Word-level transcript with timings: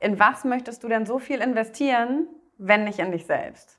in 0.00 0.18
was 0.18 0.44
möchtest 0.44 0.82
du 0.82 0.88
denn 0.88 1.04
so 1.04 1.18
viel 1.18 1.40
investieren, 1.40 2.26
wenn 2.56 2.84
nicht 2.84 2.98
in 2.98 3.12
dich 3.12 3.26
selbst? 3.26 3.78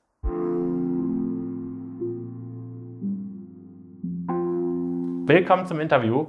Willkommen 5.25 5.65
zum 5.65 5.79
Interview. 5.79 6.27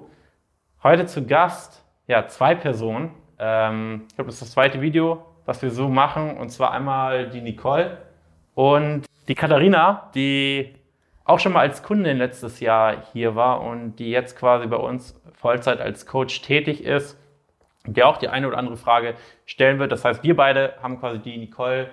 Heute 0.82 1.04
zu 1.04 1.26
Gast, 1.26 1.84
ja, 2.06 2.26
zwei 2.26 2.54
Personen. 2.54 3.10
Ähm, 3.38 4.04
ich 4.08 4.14
glaube, 4.14 4.28
das 4.28 4.36
ist 4.36 4.42
das 4.42 4.52
zweite 4.52 4.80
Video, 4.80 5.26
was 5.44 5.60
wir 5.60 5.70
so 5.70 5.88
machen. 5.88 6.38
Und 6.38 6.49
zwar 6.49 6.72
einmal 6.72 7.29
die 7.29 7.43
Nicole 7.43 7.99
und 8.54 9.04
die 9.29 9.35
Katharina, 9.35 10.11
die 10.15 10.74
auch 11.24 11.38
schon 11.38 11.53
mal 11.53 11.61
als 11.61 11.83
Kundin 11.83 12.17
letztes 12.17 12.61
Jahr 12.61 13.03
hier 13.13 13.37
war 13.37 13.61
und 13.61 13.97
die 13.97 14.11
jetzt 14.11 14.38
quasi 14.38 14.67
bei 14.67 14.77
uns 14.77 15.21
Vollzeit 15.35 15.81
als 15.81 16.06
Coach 16.06 16.41
tätig 16.41 16.83
ist, 16.83 17.19
der 17.87 18.09
auch 18.09 18.16
die 18.16 18.28
eine 18.28 18.46
oder 18.48 18.59
andere 18.59 18.77
Frage 18.77 19.14
stellen 19.46 19.78
wird. 19.78 19.92
Das 19.92 20.05
heißt, 20.05 20.23
wir 20.23 20.37
beide 20.37 20.74
haben 20.82 21.01
quasi 21.01 21.19
die 21.19 21.37
Nicole 21.37 21.91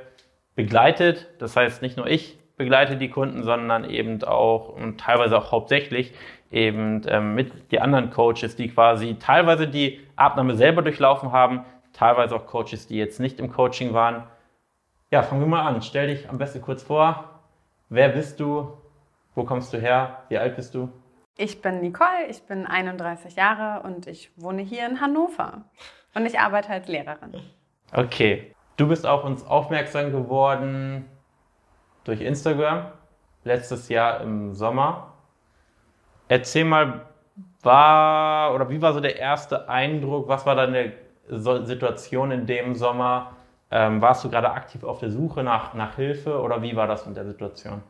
begleitet. 0.55 1.27
Das 1.39 1.55
heißt, 1.55 1.81
nicht 1.81 1.97
nur 1.97 2.07
ich 2.07 2.37
begleite 2.57 2.97
die 2.97 3.09
Kunden, 3.09 3.43
sondern 3.43 3.89
eben 3.89 4.21
auch 4.23 4.69
und 4.69 4.99
teilweise 4.99 5.37
auch 5.37 5.51
hauptsächlich 5.51 6.13
eben 6.51 7.01
ähm, 7.07 7.35
mit 7.35 7.71
die 7.71 7.79
anderen 7.79 8.09
Coaches, 8.09 8.55
die 8.55 8.69
quasi 8.69 9.15
teilweise 9.19 9.67
die 9.67 10.01
Abnahme 10.15 10.55
selber 10.55 10.81
durchlaufen 10.81 11.31
haben, 11.31 11.63
teilweise 11.93 12.35
auch 12.35 12.45
Coaches, 12.45 12.87
die 12.87 12.97
jetzt 12.97 13.19
nicht 13.19 13.39
im 13.39 13.51
Coaching 13.51 13.93
waren. 13.93 14.23
Ja, 15.11 15.23
fangen 15.23 15.41
wir 15.41 15.47
mal 15.47 15.65
an. 15.65 15.81
Stell 15.81 16.07
dich 16.07 16.29
am 16.29 16.37
besten 16.37 16.61
kurz 16.61 16.83
vor. 16.83 17.39
Wer 17.89 18.09
bist 18.09 18.39
du? 18.39 18.77
Wo 19.35 19.43
kommst 19.43 19.73
du 19.73 19.77
her? 19.77 20.23
Wie 20.29 20.37
alt 20.37 20.55
bist 20.55 20.75
du? 20.75 20.89
Ich 21.41 21.61
bin 21.61 21.79
Nicole, 21.79 22.27
ich 22.29 22.43
bin 22.43 22.67
31 22.67 23.37
Jahre 23.37 23.87
und 23.87 24.07
ich 24.07 24.29
wohne 24.35 24.61
hier 24.61 24.85
in 24.85 24.99
Hannover. 24.99 25.61
Und 26.13 26.25
ich 26.25 26.37
arbeite 26.37 26.69
als 26.69 26.89
Lehrerin. 26.89 27.33
Okay. 27.93 28.53
Du 28.75 28.89
bist 28.89 29.07
auf 29.07 29.23
uns 29.23 29.45
aufmerksam 29.45 30.11
geworden 30.11 31.05
durch 32.03 32.19
Instagram 32.19 32.91
letztes 33.45 33.87
Jahr 33.87 34.19
im 34.19 34.53
Sommer. 34.53 35.13
Erzähl 36.27 36.65
mal, 36.65 37.05
war 37.63 38.53
oder 38.53 38.69
wie 38.69 38.81
war 38.81 38.91
so 38.91 38.99
der 38.99 39.17
erste 39.17 39.69
Eindruck? 39.69 40.27
Was 40.27 40.45
war 40.45 40.55
deine 40.55 40.91
Situation 41.29 42.31
in 42.31 42.47
dem 42.47 42.75
Sommer? 42.75 43.31
Ähm, 43.71 44.01
warst 44.01 44.25
du 44.25 44.29
gerade 44.29 44.51
aktiv 44.51 44.83
auf 44.83 44.99
der 44.99 45.09
Suche 45.09 45.41
nach, 45.43 45.73
nach 45.73 45.95
Hilfe 45.95 46.41
oder 46.41 46.61
wie 46.61 46.75
war 46.75 46.87
das 46.87 47.07
in 47.07 47.13
der 47.13 47.23
Situation? 47.23 47.81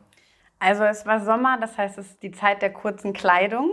Also 0.60 0.84
es 0.84 1.06
war 1.06 1.20
Sommer, 1.20 1.58
das 1.58 1.76
heißt, 1.76 1.98
es 1.98 2.12
ist 2.12 2.22
die 2.22 2.30
Zeit 2.30 2.62
der 2.62 2.72
kurzen 2.72 3.12
Kleidung. 3.12 3.70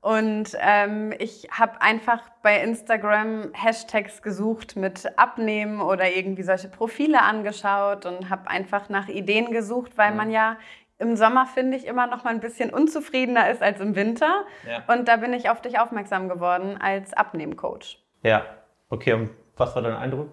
Und 0.00 0.56
ähm, 0.60 1.12
ich 1.18 1.48
habe 1.50 1.80
einfach 1.80 2.20
bei 2.42 2.60
Instagram 2.62 3.50
Hashtags 3.54 4.22
gesucht 4.22 4.76
mit 4.76 5.18
Abnehmen 5.18 5.80
oder 5.80 6.14
irgendwie 6.14 6.42
solche 6.42 6.68
Profile 6.68 7.22
angeschaut 7.22 8.06
und 8.06 8.30
habe 8.30 8.48
einfach 8.48 8.88
nach 8.88 9.08
Ideen 9.08 9.50
gesucht, 9.50 9.96
weil 9.96 10.14
man 10.14 10.30
ja 10.30 10.58
im 10.98 11.16
Sommer, 11.16 11.46
finde 11.46 11.76
ich, 11.76 11.86
immer 11.86 12.06
noch 12.06 12.24
mal 12.24 12.30
ein 12.30 12.40
bisschen 12.40 12.70
unzufriedener 12.70 13.50
ist 13.50 13.62
als 13.62 13.80
im 13.80 13.96
Winter. 13.96 14.44
Ja. 14.68 14.82
Und 14.94 15.08
da 15.08 15.16
bin 15.16 15.32
ich 15.32 15.50
auf 15.50 15.60
dich 15.60 15.78
aufmerksam 15.78 16.28
geworden 16.28 16.78
als 16.80 17.12
Abnehmcoach. 17.12 17.98
Ja, 18.22 18.46
okay. 18.88 19.12
Und 19.12 19.30
was 19.56 19.74
war 19.74 19.82
dein 19.82 19.96
Eindruck? 19.96 20.28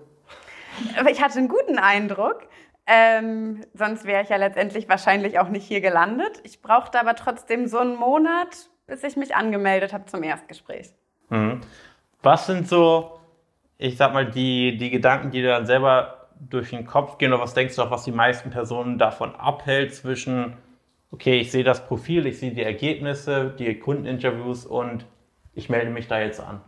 Ich 1.09 1.21
hatte 1.21 1.39
einen 1.39 1.49
guten 1.49 1.77
Eindruck. 1.77 2.47
Ähm, 2.86 3.62
sonst 3.73 4.06
wäre 4.06 4.23
ich 4.23 4.30
ja 4.30 4.36
letztendlich 4.36 4.89
wahrscheinlich 4.89 5.39
auch 5.39 5.50
nicht 5.50 5.66
hier 5.66 5.81
gelandet. 5.81 6.42
Ich 6.44 6.62
brauchte 6.62 7.00
aber 7.00 7.16
trotzdem 7.16 7.67
so 7.67 7.80
einen 7.80 7.95
Monat, 7.95 8.70
bis 8.88 9.03
ich 9.03 9.16
mich 9.16 9.36
angemeldet 9.36 9.94
habe 9.94 10.06
zum 10.06 10.23
Erstgespräch. 10.23 10.94
Mhm. 11.30 11.61
Was 12.22 12.45
sind 12.45 12.67
so, 12.67 13.20
ich 13.78 13.98
sag 13.98 14.14
mal, 14.14 14.30
die, 14.30 14.78
die 14.78 14.89
Gedanken, 14.89 15.31
die 15.31 15.42
dir 15.42 15.50
dann 15.50 15.66
selber 15.66 16.28
durch 16.39 16.72
den 16.72 16.86
Kopf 16.86 17.17
gehen 17.17 17.31
oder 17.31 17.42
was 17.42 17.54
denkst 17.54 17.76
du 17.76 17.84
auch, 17.84 17.92
was 17.92 18.04
die 18.04 18.11
meisten 18.11 18.50
Personen 18.50 18.98
davon 18.98 19.36
abhält 19.36 19.95
zwischen, 19.95 20.58
okay, 21.11 21.39
ich 21.39 21.52
sehe 21.52 21.64
das 21.64 21.86
Profil, 21.86 22.26
ich 22.26 22.39
sehe 22.39 22.52
die 22.52 22.64
Ergebnisse, 22.64 23.54
die 23.58 23.80
Kundeninterviews 23.80 24.65
und 24.65 25.05
ich 25.54 25.70
melde 25.70 25.92
mich 25.92 26.08
da 26.08 26.20
jetzt 26.20 26.42
an? 26.42 26.60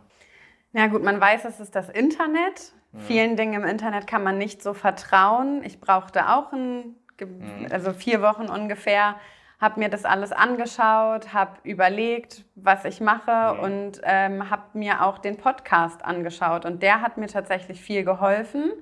Na 0.72 0.86
gut, 0.86 1.02
man 1.02 1.20
weiß, 1.20 1.44
es 1.44 1.60
ist 1.60 1.74
das 1.74 1.88
Internet. 1.88 2.72
Mhm. 2.92 3.00
Vielen 3.00 3.36
Dingen 3.36 3.62
im 3.62 3.68
Internet 3.68 4.06
kann 4.06 4.22
man 4.22 4.38
nicht 4.38 4.62
so 4.62 4.74
vertrauen. 4.74 5.62
Ich 5.64 5.80
brauchte 5.80 6.28
auch 6.28 6.52
ein, 6.52 6.96
mhm. 7.20 7.68
also 7.70 7.92
vier 7.92 8.22
Wochen 8.22 8.48
ungefähr, 8.48 9.16
habe 9.60 9.80
mir 9.80 9.88
das 9.88 10.04
alles 10.04 10.32
angeschaut, 10.32 11.32
habe 11.32 11.56
überlegt, 11.62 12.44
was 12.56 12.84
ich 12.84 13.00
mache 13.00 13.54
mhm. 13.54 13.60
und 13.60 14.00
ähm, 14.04 14.50
habe 14.50 14.62
mir 14.74 15.02
auch 15.02 15.18
den 15.18 15.38
Podcast 15.38 16.04
angeschaut. 16.04 16.64
Und 16.64 16.82
der 16.82 17.00
hat 17.00 17.16
mir 17.16 17.28
tatsächlich 17.28 17.80
viel 17.80 18.04
geholfen. 18.04 18.72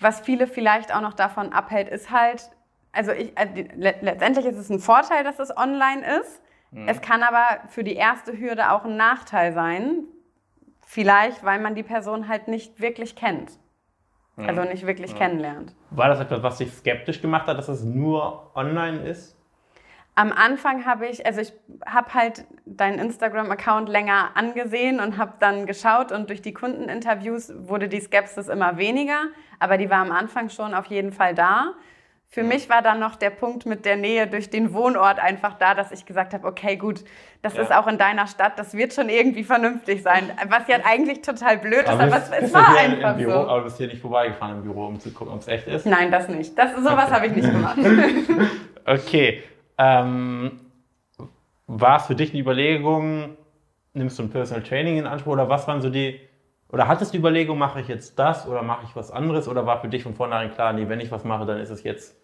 Was 0.00 0.20
viele 0.20 0.46
vielleicht 0.46 0.94
auch 0.94 1.00
noch 1.00 1.14
davon 1.14 1.52
abhält, 1.52 1.88
ist 1.88 2.10
halt, 2.10 2.50
also 2.92 3.12
ich, 3.12 3.36
äh, 3.38 3.46
letztendlich 3.76 4.46
ist 4.46 4.58
es 4.58 4.70
ein 4.70 4.78
Vorteil, 4.78 5.24
dass 5.24 5.38
es 5.38 5.56
online 5.56 6.20
ist. 6.20 6.42
Mhm. 6.70 6.88
Es 6.88 7.00
kann 7.00 7.22
aber 7.22 7.62
für 7.68 7.82
die 7.82 7.94
erste 7.94 8.38
Hürde 8.38 8.70
auch 8.70 8.84
ein 8.84 8.96
Nachteil 8.96 9.52
sein. 9.52 10.04
Vielleicht, 10.90 11.44
weil 11.44 11.60
man 11.60 11.74
die 11.74 11.82
Person 11.82 12.28
halt 12.28 12.48
nicht 12.48 12.80
wirklich 12.80 13.14
kennt. 13.14 13.52
Mhm. 14.36 14.48
Also 14.48 14.62
nicht 14.62 14.86
wirklich 14.86 15.12
mhm. 15.12 15.18
kennenlernt. 15.18 15.74
War 15.90 16.08
das 16.08 16.18
etwas, 16.18 16.42
was 16.42 16.56
dich 16.56 16.72
skeptisch 16.72 17.20
gemacht 17.20 17.46
hat, 17.46 17.58
dass 17.58 17.68
es 17.68 17.84
nur 17.84 18.50
online 18.54 19.06
ist? 19.06 19.36
Am 20.14 20.32
Anfang 20.32 20.86
habe 20.86 21.06
ich, 21.06 21.26
also 21.26 21.42
ich 21.42 21.52
habe 21.84 22.14
halt 22.14 22.46
deinen 22.64 22.98
Instagram-Account 23.00 23.90
länger 23.90 24.30
angesehen 24.34 24.98
und 24.98 25.18
habe 25.18 25.34
dann 25.40 25.66
geschaut 25.66 26.10
und 26.10 26.30
durch 26.30 26.40
die 26.40 26.54
Kundeninterviews 26.54 27.52
wurde 27.54 27.88
die 27.88 28.00
Skepsis 28.00 28.48
immer 28.48 28.78
weniger, 28.78 29.26
aber 29.58 29.76
die 29.76 29.90
war 29.90 29.98
am 29.98 30.10
Anfang 30.10 30.48
schon 30.48 30.72
auf 30.72 30.86
jeden 30.86 31.12
Fall 31.12 31.34
da. 31.34 31.74
Für 32.30 32.42
mich 32.42 32.68
war 32.68 32.82
dann 32.82 33.00
noch 33.00 33.16
der 33.16 33.30
Punkt 33.30 33.64
mit 33.64 33.86
der 33.86 33.96
Nähe 33.96 34.26
durch 34.26 34.50
den 34.50 34.74
Wohnort 34.74 35.18
einfach 35.18 35.54
da, 35.54 35.74
dass 35.74 35.92
ich 35.92 36.04
gesagt 36.04 36.34
habe, 36.34 36.46
okay, 36.46 36.76
gut, 36.76 37.02
das 37.40 37.54
ja. 37.54 37.62
ist 37.62 37.72
auch 37.72 37.86
in 37.86 37.96
deiner 37.96 38.26
Stadt, 38.26 38.58
das 38.58 38.74
wird 38.74 38.92
schon 38.92 39.08
irgendwie 39.08 39.44
vernünftig 39.44 40.02
sein. 40.02 40.30
Was 40.46 40.68
ja 40.68 40.76
eigentlich 40.84 41.22
total 41.22 41.56
blöd 41.56 41.84
ist, 41.84 41.88
aber, 41.88 42.02
aber 42.02 42.16
es, 42.18 42.30
es 42.30 42.52
war 42.52 42.76
einfach 42.76 43.16
Büro, 43.16 43.30
so. 43.30 43.38
Aber 43.38 43.58
du 43.60 43.64
bist 43.64 43.78
hier 43.78 43.86
nicht 43.86 44.02
vorbeigefahren 44.02 44.58
im 44.58 44.62
Büro, 44.62 44.88
um 44.88 45.00
zu 45.00 45.10
gucken, 45.10 45.32
ob 45.32 45.40
es 45.40 45.48
echt 45.48 45.66
ist? 45.68 45.86
Nein, 45.86 46.10
das 46.10 46.28
nicht. 46.28 46.56
Das, 46.58 46.76
sowas 46.76 47.06
okay. 47.06 47.12
habe 47.12 47.26
ich 47.28 47.32
nicht 47.32 47.50
gemacht. 47.50 47.78
okay. 48.84 49.42
Ähm, 49.78 50.60
war 51.66 51.96
es 51.96 52.06
für 52.06 52.14
dich 52.14 52.32
eine 52.32 52.40
Überlegung, 52.40 53.38
nimmst 53.94 54.18
du 54.18 54.24
ein 54.24 54.30
Personal 54.30 54.62
Training 54.62 54.98
in 54.98 55.06
Anspruch 55.06 55.32
oder 55.32 55.48
was 55.48 55.66
waren 55.66 55.80
so 55.80 55.88
die, 55.88 56.20
oder 56.70 56.86
hattest 56.86 57.12
du 57.12 57.16
die 57.16 57.20
Überlegung, 57.20 57.58
mache 57.58 57.80
ich 57.80 57.88
jetzt 57.88 58.18
das 58.18 58.46
oder 58.46 58.62
mache 58.62 58.84
ich 58.84 58.94
was 58.94 59.10
anderes 59.10 59.48
oder 59.48 59.64
war 59.66 59.80
für 59.80 59.88
dich 59.88 60.02
von 60.02 60.14
vornherein 60.14 60.52
klar, 60.52 60.72
nee, 60.72 60.88
wenn 60.88 61.00
ich 61.00 61.10
was 61.10 61.24
mache, 61.24 61.46
dann 61.46 61.58
ist 61.58 61.70
es 61.70 61.82
jetzt 61.82 62.16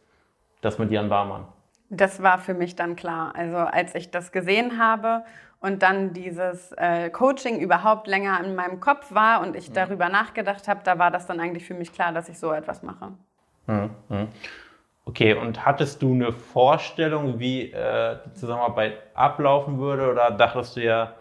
das 0.60 0.78
mit 0.78 0.90
Jan 0.90 1.08
Barmann? 1.08 1.46
Das 1.90 2.22
war 2.22 2.38
für 2.38 2.54
mich 2.54 2.76
dann 2.76 2.96
klar. 2.96 3.34
Also 3.36 3.56
als 3.56 3.94
ich 3.94 4.10
das 4.10 4.32
gesehen 4.32 4.78
habe 4.78 5.24
und 5.60 5.82
dann 5.82 6.12
dieses 6.12 6.72
äh, 6.72 7.08
Coaching 7.10 7.58
überhaupt 7.58 8.06
länger 8.06 8.42
in 8.44 8.54
meinem 8.54 8.80
Kopf 8.80 9.14
war 9.14 9.40
und 9.40 9.56
ich 9.56 9.70
mhm. 9.70 9.74
darüber 9.74 10.08
nachgedacht 10.08 10.68
habe, 10.68 10.80
da 10.84 10.98
war 10.98 11.10
das 11.10 11.26
dann 11.26 11.40
eigentlich 11.40 11.64
für 11.64 11.74
mich 11.74 11.92
klar, 11.92 12.12
dass 12.12 12.28
ich 12.28 12.38
so 12.38 12.52
etwas 12.52 12.82
mache. 12.82 13.12
Mhm. 13.66 13.90
mhm. 14.08 14.28
Okay, 15.06 15.34
und 15.34 15.66
hattest 15.66 16.00
du 16.00 16.14
eine 16.14 16.32
Vorstellung, 16.32 17.38
wie 17.38 17.70
äh, 17.70 18.16
die 18.24 18.32
Zusammenarbeit 18.32 18.94
ablaufen 19.12 19.78
würde? 19.78 20.10
Oder 20.10 20.30
dachtest 20.30 20.76
du 20.76 20.82
ja, 20.82 21.12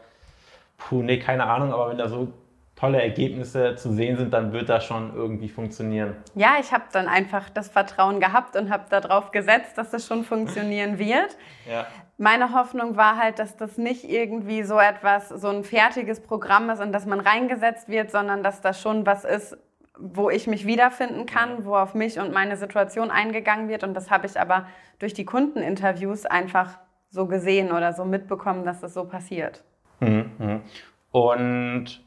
puh, 0.77 1.03
nee, 1.03 1.19
keine 1.19 1.45
Ahnung, 1.45 1.73
aber 1.73 1.89
wenn 1.89 1.97
da 1.97 2.07
so 2.07 2.31
tolle 2.75 3.01
Ergebnisse 3.01 3.75
zu 3.75 3.93
sehen 3.93 4.17
sind, 4.17 4.33
dann 4.33 4.51
wird 4.51 4.69
das 4.69 4.83
schon 4.85 5.15
irgendwie 5.15 5.47
funktionieren? 5.47 6.15
Ja, 6.35 6.55
ich 6.59 6.71
habe 6.71 6.85
dann 6.91 7.07
einfach 7.07 7.49
das 7.49 7.69
Vertrauen 7.69 8.19
gehabt 8.19 8.55
und 8.55 8.71
habe 8.71 8.85
darauf 8.89 9.31
gesetzt, 9.31 9.77
dass 9.77 9.93
es 9.93 10.07
schon 10.07 10.23
funktionieren 10.23 10.97
wird. 10.97 11.37
Ja. 11.69 11.85
Meine 12.17 12.53
Hoffnung 12.53 12.95
war 12.97 13.17
halt, 13.17 13.39
dass 13.39 13.57
das 13.57 13.77
nicht 13.77 14.03
irgendwie 14.03 14.63
so 14.63 14.79
etwas, 14.79 15.29
so 15.29 15.49
ein 15.49 15.63
fertiges 15.63 16.19
Programm 16.21 16.69
ist 16.69 16.79
und 16.79 16.91
dass 16.91 17.05
man 17.05 17.19
reingesetzt 17.19 17.89
wird, 17.89 18.11
sondern 18.11 18.43
dass 18.43 18.61
das 18.61 18.81
schon 18.81 19.05
was 19.05 19.23
ist, 19.23 19.57
wo 19.99 20.29
ich 20.29 20.47
mich 20.47 20.65
wiederfinden 20.65 21.25
kann, 21.25 21.65
wo 21.65 21.75
auf 21.75 21.93
mich 21.93 22.19
und 22.19 22.33
meine 22.33 22.57
Situation 22.57 23.11
eingegangen 23.11 23.69
wird. 23.69 23.83
Und 23.83 23.93
das 23.93 24.09
habe 24.09 24.25
ich 24.25 24.39
aber 24.39 24.67
durch 24.99 25.13
die 25.13 25.25
Kundeninterviews 25.25 26.25
einfach 26.25 26.79
so 27.09 27.27
gesehen 27.27 27.71
oder 27.71 27.93
so 27.93 28.05
mitbekommen, 28.05 28.65
dass 28.65 28.81
das 28.81 28.93
so 28.93 29.05
passiert. 29.05 29.63
Mhm, 29.99 30.31
mhm. 30.39 30.61
Und 31.11 32.03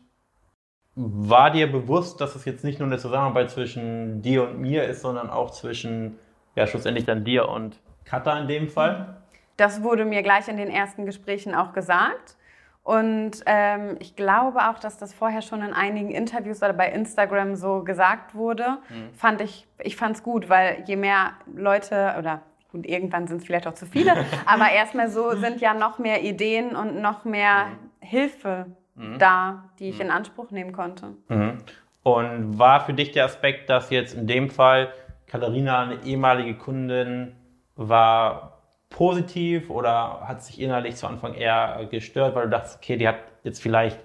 war 0.96 1.50
dir 1.50 1.70
bewusst, 1.70 2.22
dass 2.22 2.34
es 2.34 2.46
jetzt 2.46 2.64
nicht 2.64 2.78
nur 2.78 2.88
eine 2.88 2.96
Zusammenarbeit 2.96 3.50
zwischen 3.50 4.22
dir 4.22 4.44
und 4.44 4.58
mir 4.58 4.84
ist, 4.84 5.02
sondern 5.02 5.28
auch 5.28 5.50
zwischen, 5.50 6.19
ja, 6.54 6.66
schlussendlich 6.66 7.04
dann 7.04 7.22
dir 7.22 7.48
und 7.48 7.78
Katha 8.06 8.38
in 8.38 8.48
dem 8.48 8.69
Fall? 8.69 9.19
Das 9.58 9.82
wurde 9.82 10.06
mir 10.06 10.22
gleich 10.22 10.48
in 10.48 10.56
den 10.56 10.70
ersten 10.70 11.04
Gesprächen 11.04 11.54
auch 11.54 11.75
gesagt. 11.75 12.37
Und 12.82 13.43
ähm, 13.46 13.96
ich 13.98 14.16
glaube 14.16 14.70
auch, 14.70 14.78
dass 14.78 14.96
das 14.96 15.12
vorher 15.12 15.43
schon 15.43 15.60
in 15.60 15.72
einigen 15.72 16.10
Interviews 16.12 16.58
oder 16.58 16.72
bei 16.72 16.88
Instagram 16.88 17.56
so 17.56 17.82
gesagt 17.82 18.34
wurde. 18.34 18.78
Mhm. 18.88 19.12
Fand 19.12 19.40
ich, 19.40 19.66
ich 19.82 19.96
fand 19.96 20.16
es 20.16 20.22
gut, 20.22 20.48
weil 20.48 20.82
je 20.87 20.96
mehr 20.96 21.32
Leute 21.52 22.14
oder 22.19 22.43
gut, 22.70 22.87
irgendwann 22.87 23.26
sind 23.26 23.38
es 23.38 23.44
vielleicht 23.44 23.66
auch 23.66 23.75
zu 23.75 23.87
viele, 23.87 24.12
aber 24.46 24.70
erstmal 24.70 25.10
so 25.10 25.34
sind 25.34 25.60
ja 25.60 25.75
noch 25.75 25.98
mehr 25.98 26.22
Ideen 26.22 26.76
und 26.76 27.02
noch 27.02 27.25
mehr 27.25 27.66
mhm. 27.66 27.90
Hilfe 28.00 28.66
mhm. 28.96 29.19
da, 29.19 29.70
die 29.78 29.88
ich 29.88 29.96
mhm. 29.96 30.02
in 30.02 30.10
Anspruch 30.10 30.50
nehmen 30.50 30.72
konnte. 30.72 31.14
Mhm. 31.28 31.58
Und 32.02 32.58
war 32.58 32.84
für 32.84 32.94
dich 32.94 33.12
der 33.12 33.25
Aspekt, 33.25 33.69
dass 33.69 33.90
jetzt 33.90 34.14
in 34.14 34.26
dem 34.26 34.48
Fall 34.50 34.93
Katharina 35.26 35.82
eine 35.82 36.04
ehemalige 36.04 36.54
Kundin 36.54 37.34
war 37.75 38.62
positiv 38.90 39.70
oder 39.70 40.22
hat 40.26 40.43
sich 40.43 40.60
innerlich 40.60 40.96
zu 40.96 41.06
Anfang 41.06 41.34
eher 41.34 41.87
gestört, 41.90 42.34
weil 42.34 42.44
du 42.44 42.50
dachtest, 42.50 42.76
okay, 42.76 42.96
die 42.96 43.08
hat 43.08 43.19
jetzt 43.43 43.60
vielleicht 43.60 43.98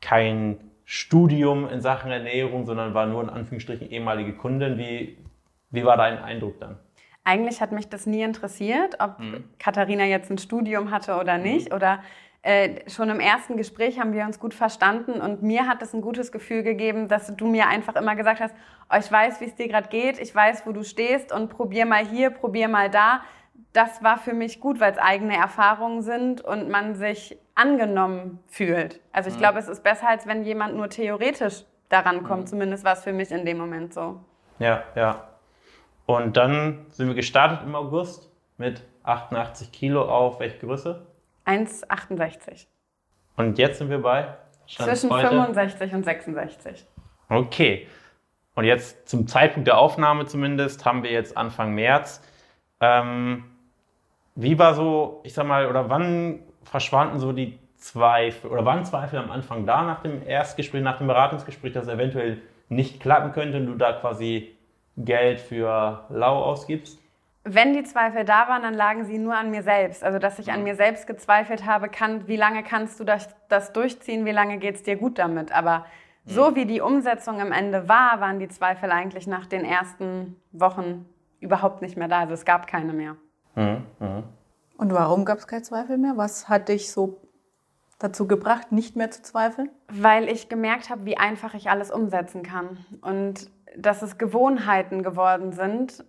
kein 0.00 0.70
Studium 0.84 1.68
in 1.68 1.80
Sachen 1.80 2.10
Ernährung, 2.10 2.64
sondern 2.64 2.94
war 2.94 3.06
nur 3.06 3.22
in 3.22 3.30
Anführungsstrichen 3.30 3.90
ehemalige 3.90 4.34
Kundin. 4.34 4.78
Wie, 4.78 5.18
wie 5.70 5.84
war 5.84 5.96
dein 5.96 6.18
Eindruck 6.18 6.60
dann? 6.60 6.78
Eigentlich 7.24 7.60
hat 7.60 7.72
mich 7.72 7.88
das 7.88 8.06
nie 8.06 8.22
interessiert, 8.22 8.96
ob 9.00 9.18
mhm. 9.18 9.44
Katharina 9.58 10.04
jetzt 10.04 10.30
ein 10.30 10.38
Studium 10.38 10.90
hatte 10.90 11.18
oder 11.18 11.36
nicht. 11.36 11.70
Mhm. 11.70 11.76
Oder 11.76 12.00
äh, 12.48 12.88
schon 12.88 13.10
im 13.10 13.20
ersten 13.20 13.58
Gespräch 13.58 14.00
haben 14.00 14.14
wir 14.14 14.24
uns 14.24 14.40
gut 14.40 14.54
verstanden 14.54 15.20
und 15.20 15.42
mir 15.42 15.66
hat 15.66 15.82
es 15.82 15.92
ein 15.92 16.00
gutes 16.00 16.32
Gefühl 16.32 16.62
gegeben, 16.62 17.06
dass 17.06 17.36
du 17.36 17.46
mir 17.46 17.66
einfach 17.66 17.94
immer 17.94 18.16
gesagt 18.16 18.40
hast, 18.40 18.54
oh, 18.90 18.96
ich 18.98 19.12
weiß, 19.12 19.42
wie 19.42 19.44
es 19.44 19.54
dir 19.54 19.68
gerade 19.68 19.88
geht, 19.90 20.18
ich 20.18 20.34
weiß, 20.34 20.62
wo 20.64 20.72
du 20.72 20.82
stehst 20.82 21.30
und 21.30 21.50
probier 21.50 21.84
mal 21.84 22.06
hier, 22.06 22.30
probier 22.30 22.68
mal 22.68 22.88
da. 22.88 23.20
Das 23.74 24.02
war 24.02 24.16
für 24.16 24.32
mich 24.32 24.60
gut, 24.60 24.80
weil 24.80 24.92
es 24.92 24.96
eigene 24.98 25.36
Erfahrungen 25.36 26.00
sind 26.00 26.40
und 26.40 26.70
man 26.70 26.94
sich 26.94 27.36
angenommen 27.54 28.38
fühlt. 28.46 28.98
Also 29.12 29.28
ich 29.28 29.36
mhm. 29.36 29.40
glaube, 29.40 29.58
es 29.58 29.68
ist 29.68 29.84
besser, 29.84 30.08
als 30.08 30.26
wenn 30.26 30.42
jemand 30.42 30.74
nur 30.74 30.88
theoretisch 30.88 31.66
daran 31.90 32.24
kommt. 32.24 32.44
Mhm. 32.44 32.46
Zumindest 32.46 32.82
war 32.82 32.94
es 32.94 33.04
für 33.04 33.12
mich 33.12 33.30
in 33.30 33.44
dem 33.44 33.58
Moment 33.58 33.92
so. 33.92 34.20
Ja, 34.58 34.84
ja. 34.94 35.28
Und 36.06 36.38
dann 36.38 36.86
sind 36.88 37.08
wir 37.08 37.14
gestartet 37.14 37.60
im 37.62 37.74
August 37.74 38.30
mit 38.56 38.82
88 39.02 39.70
Kilo 39.70 40.08
auf 40.08 40.40
welche 40.40 40.64
Größe? 40.64 41.04
1,68. 41.48 42.66
Und 43.36 43.58
jetzt 43.58 43.78
sind 43.78 43.88
wir 43.88 44.02
bei? 44.02 44.36
Stand 44.66 44.90
Zwischen 44.90 45.10
heute? 45.10 45.28
65 45.28 45.94
und 45.94 46.04
66. 46.04 46.86
Okay. 47.30 47.86
Und 48.54 48.64
jetzt 48.64 49.08
zum 49.08 49.26
Zeitpunkt 49.26 49.66
der 49.66 49.78
Aufnahme 49.78 50.26
zumindest 50.26 50.84
haben 50.84 51.02
wir 51.02 51.10
jetzt 51.10 51.36
Anfang 51.36 51.74
März. 51.74 52.22
Ähm, 52.80 53.44
wie 54.34 54.58
war 54.58 54.74
so, 54.74 55.20
ich 55.24 55.32
sag 55.32 55.46
mal, 55.46 55.66
oder 55.66 55.88
wann 55.88 56.40
verschwanden 56.64 57.18
so 57.18 57.32
die 57.32 57.58
Zweifel, 57.76 58.50
oder 58.50 58.64
waren 58.64 58.84
Zweifel 58.84 59.18
am 59.18 59.30
Anfang 59.30 59.64
da 59.64 59.82
nach 59.82 60.02
dem 60.02 60.26
Erstgespräch, 60.26 60.82
nach 60.82 60.98
dem 60.98 61.06
Beratungsgespräch, 61.06 61.72
dass 61.72 61.86
es 61.86 61.92
eventuell 61.92 62.42
nicht 62.68 63.00
klappen 63.00 63.32
könnte 63.32 63.58
und 63.58 63.66
du 63.66 63.74
da 63.76 63.92
quasi 63.92 64.54
Geld 64.96 65.40
für 65.40 66.04
Lau 66.10 66.42
ausgibst? 66.42 66.98
Wenn 67.54 67.72
die 67.72 67.82
Zweifel 67.82 68.24
da 68.24 68.48
waren, 68.48 68.62
dann 68.62 68.74
lagen 68.74 69.04
sie 69.04 69.18
nur 69.18 69.34
an 69.34 69.50
mir 69.50 69.62
selbst. 69.62 70.04
Also, 70.04 70.18
dass 70.18 70.38
ich 70.38 70.52
an 70.52 70.60
mhm. 70.60 70.64
mir 70.64 70.74
selbst 70.76 71.06
gezweifelt 71.06 71.66
habe, 71.66 71.88
kann, 71.88 72.28
wie 72.28 72.36
lange 72.36 72.62
kannst 72.62 73.00
du 73.00 73.04
das, 73.04 73.28
das 73.48 73.72
durchziehen, 73.72 74.24
wie 74.24 74.32
lange 74.32 74.58
geht 74.58 74.76
es 74.76 74.82
dir 74.82 74.96
gut 74.96 75.18
damit. 75.18 75.52
Aber 75.52 75.86
mhm. 76.24 76.30
so 76.30 76.54
wie 76.54 76.66
die 76.66 76.80
Umsetzung 76.80 77.40
am 77.40 77.52
Ende 77.52 77.88
war, 77.88 78.20
waren 78.20 78.38
die 78.38 78.48
Zweifel 78.48 78.90
eigentlich 78.90 79.26
nach 79.26 79.46
den 79.46 79.64
ersten 79.64 80.36
Wochen 80.52 81.06
überhaupt 81.40 81.82
nicht 81.82 81.96
mehr 81.96 82.08
da. 82.08 82.20
Also 82.20 82.34
es 82.34 82.44
gab 82.44 82.66
keine 82.66 82.92
mehr. 82.92 83.16
Mhm. 83.54 83.84
Mhm. 83.98 84.22
Und 84.76 84.92
warum 84.92 85.24
gab 85.24 85.38
es 85.38 85.46
keine 85.46 85.62
Zweifel 85.62 85.98
mehr? 85.98 86.16
Was 86.16 86.48
hat 86.48 86.68
dich 86.68 86.92
so 86.92 87.20
dazu 87.98 88.28
gebracht, 88.28 88.72
nicht 88.72 88.94
mehr 88.94 89.10
zu 89.10 89.22
zweifeln? 89.22 89.70
Weil 89.90 90.28
ich 90.28 90.48
gemerkt 90.48 90.88
habe, 90.88 91.04
wie 91.04 91.16
einfach 91.16 91.54
ich 91.54 91.68
alles 91.68 91.90
umsetzen 91.90 92.42
kann. 92.42 92.78
Und 93.00 93.50
dass 93.76 94.02
es 94.02 94.18
Gewohnheiten 94.18 95.02
geworden 95.02 95.52
sind, 95.52 96.04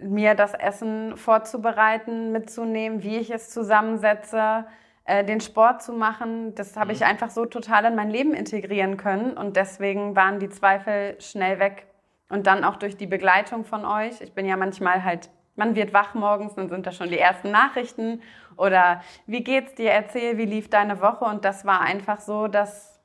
mir 0.00 0.34
das 0.34 0.54
Essen 0.54 1.16
vorzubereiten, 1.16 2.32
mitzunehmen, 2.32 3.02
wie 3.02 3.18
ich 3.18 3.30
es 3.30 3.50
zusammensetze, 3.50 4.66
äh, 5.04 5.24
den 5.24 5.40
Sport 5.40 5.82
zu 5.82 5.92
machen. 5.92 6.54
Das 6.54 6.76
habe 6.76 6.92
ich 6.92 7.00
mhm. 7.00 7.06
einfach 7.06 7.30
so 7.30 7.44
total 7.44 7.86
in 7.86 7.94
mein 7.94 8.10
Leben 8.10 8.34
integrieren 8.34 8.96
können 8.96 9.36
und 9.36 9.56
deswegen 9.56 10.14
waren 10.16 10.38
die 10.38 10.48
Zweifel 10.48 11.20
schnell 11.20 11.58
weg. 11.58 11.86
Und 12.28 12.46
dann 12.46 12.64
auch 12.64 12.76
durch 12.76 12.96
die 12.96 13.06
Begleitung 13.06 13.66
von 13.66 13.84
euch. 13.84 14.22
Ich 14.22 14.32
bin 14.32 14.46
ja 14.46 14.56
manchmal 14.56 15.04
halt, 15.04 15.28
man 15.54 15.74
wird 15.74 15.92
wach 15.92 16.14
morgens 16.14 16.54
und 16.54 16.70
sind 16.70 16.86
da 16.86 16.90
schon 16.90 17.10
die 17.10 17.18
ersten 17.18 17.50
Nachrichten 17.50 18.22
oder 18.56 19.02
wie 19.26 19.44
geht's 19.44 19.74
dir? 19.74 19.90
Erzähl, 19.90 20.38
wie 20.38 20.46
lief 20.46 20.70
deine 20.70 21.00
Woche? 21.00 21.24
Und 21.24 21.44
das 21.44 21.66
war 21.66 21.82
einfach 21.82 22.20
so, 22.20 22.48
dass, 22.48 23.00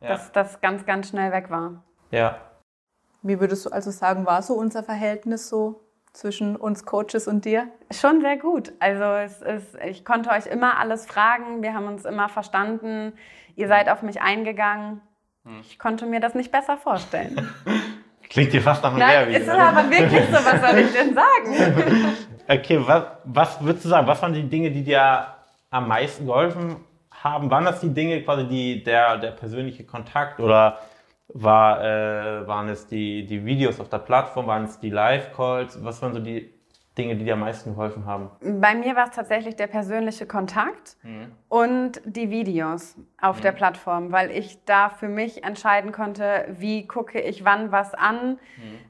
ja. 0.00 0.08
dass 0.08 0.30
das 0.30 0.60
ganz, 0.60 0.86
ganz 0.86 1.08
schnell 1.08 1.32
weg 1.32 1.50
war. 1.50 1.82
Ja. 2.10 2.36
Wie 3.22 3.40
würdest 3.40 3.66
du 3.66 3.70
also 3.70 3.90
sagen, 3.90 4.24
war 4.24 4.42
so 4.42 4.54
unser 4.54 4.82
Verhältnis 4.82 5.48
so 5.48 5.80
zwischen 6.12 6.56
uns 6.56 6.84
Coaches 6.84 7.28
und 7.28 7.44
dir? 7.44 7.68
Schon 7.90 8.20
sehr 8.20 8.36
gut. 8.36 8.72
Also 8.80 9.04
es 9.04 9.42
ist, 9.42 9.78
ich 9.86 10.04
konnte 10.04 10.30
euch 10.30 10.46
immer 10.46 10.78
alles 10.78 11.06
fragen. 11.06 11.62
Wir 11.62 11.74
haben 11.74 11.86
uns 11.86 12.04
immer 12.04 12.28
verstanden. 12.28 13.12
Ihr 13.56 13.68
seid 13.68 13.88
auf 13.88 14.02
mich 14.02 14.20
eingegangen. 14.20 15.00
Hm. 15.44 15.60
Ich 15.62 15.78
konnte 15.78 16.06
mir 16.06 16.20
das 16.20 16.34
nicht 16.34 16.50
besser 16.50 16.76
vorstellen. 16.76 17.48
Klingt 18.30 18.52
dir 18.52 18.62
fast 18.62 18.82
nach 18.84 18.94
einem 18.94 19.30
ist 19.30 19.42
es 19.42 19.48
aber 19.48 19.90
wirklich 19.90 20.24
so. 20.26 20.34
Was 20.34 20.60
soll 20.60 20.78
ich 20.78 20.92
denn 20.92 21.14
sagen? 21.14 22.16
okay, 22.48 22.80
was, 22.86 23.04
was 23.24 23.60
würdest 23.60 23.84
du 23.84 23.88
sagen? 23.88 24.06
Was 24.06 24.22
waren 24.22 24.32
die 24.32 24.48
Dinge, 24.48 24.70
die 24.70 24.84
dir 24.84 25.26
am 25.70 25.88
meisten 25.88 26.26
geholfen 26.26 26.76
haben? 27.10 27.50
Waren 27.50 27.64
das 27.64 27.80
die 27.80 27.92
Dinge 27.92 28.22
quasi 28.22 28.46
die, 28.46 28.84
der, 28.84 29.18
der 29.18 29.32
persönliche 29.32 29.84
Kontakt 29.84 30.38
oder 30.38 30.78
war, 31.34 31.82
äh, 31.84 32.46
waren 32.46 32.68
es 32.68 32.86
die, 32.86 33.26
die 33.26 33.44
Videos 33.44 33.80
auf 33.80 33.88
der 33.88 33.98
Plattform, 33.98 34.46
waren 34.46 34.64
es 34.64 34.78
die 34.80 34.90
Live-Calls? 34.90 35.82
Was 35.84 36.02
waren 36.02 36.14
so 36.14 36.20
die 36.20 36.52
Dinge, 37.00 37.16
die 37.16 37.24
dir 37.24 37.32
am 37.32 37.40
meisten 37.40 37.70
geholfen 37.70 38.04
haben? 38.04 38.30
Bei 38.60 38.74
mir 38.74 38.94
war 38.94 39.08
es 39.08 39.14
tatsächlich 39.14 39.56
der 39.56 39.66
persönliche 39.66 40.26
Kontakt 40.26 40.96
mhm. 41.02 41.32
und 41.48 42.02
die 42.04 42.30
Videos 42.30 42.96
auf 43.20 43.38
mhm. 43.38 43.42
der 43.42 43.52
Plattform, 43.52 44.12
weil 44.12 44.30
ich 44.30 44.64
da 44.66 44.90
für 44.90 45.08
mich 45.08 45.44
entscheiden 45.44 45.92
konnte, 45.92 46.46
wie 46.58 46.86
gucke 46.86 47.20
ich 47.20 47.44
wann 47.44 47.72
was 47.72 47.94
an 47.94 48.32
mhm. 48.32 48.38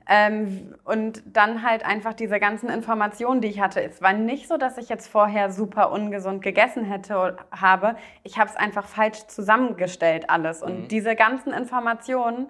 ähm, 0.08 0.74
und 0.84 1.22
dann 1.26 1.62
halt 1.62 1.84
einfach 1.86 2.14
diese 2.14 2.40
ganzen 2.40 2.68
Informationen, 2.68 3.40
die 3.40 3.48
ich 3.48 3.60
hatte. 3.60 3.82
Es 3.82 4.02
war 4.02 4.12
nicht 4.12 4.48
so, 4.48 4.56
dass 4.56 4.76
ich 4.78 4.88
jetzt 4.88 5.06
vorher 5.06 5.50
super 5.50 5.92
ungesund 5.92 6.42
gegessen 6.42 6.84
hätte 6.84 7.36
habe. 7.52 7.96
Ich 8.24 8.38
habe 8.38 8.50
es 8.50 8.56
einfach 8.56 8.86
falsch 8.86 9.26
zusammengestellt 9.28 10.28
alles 10.28 10.62
und 10.62 10.82
mhm. 10.82 10.88
diese 10.88 11.14
ganzen 11.14 11.52
Informationen 11.52 12.48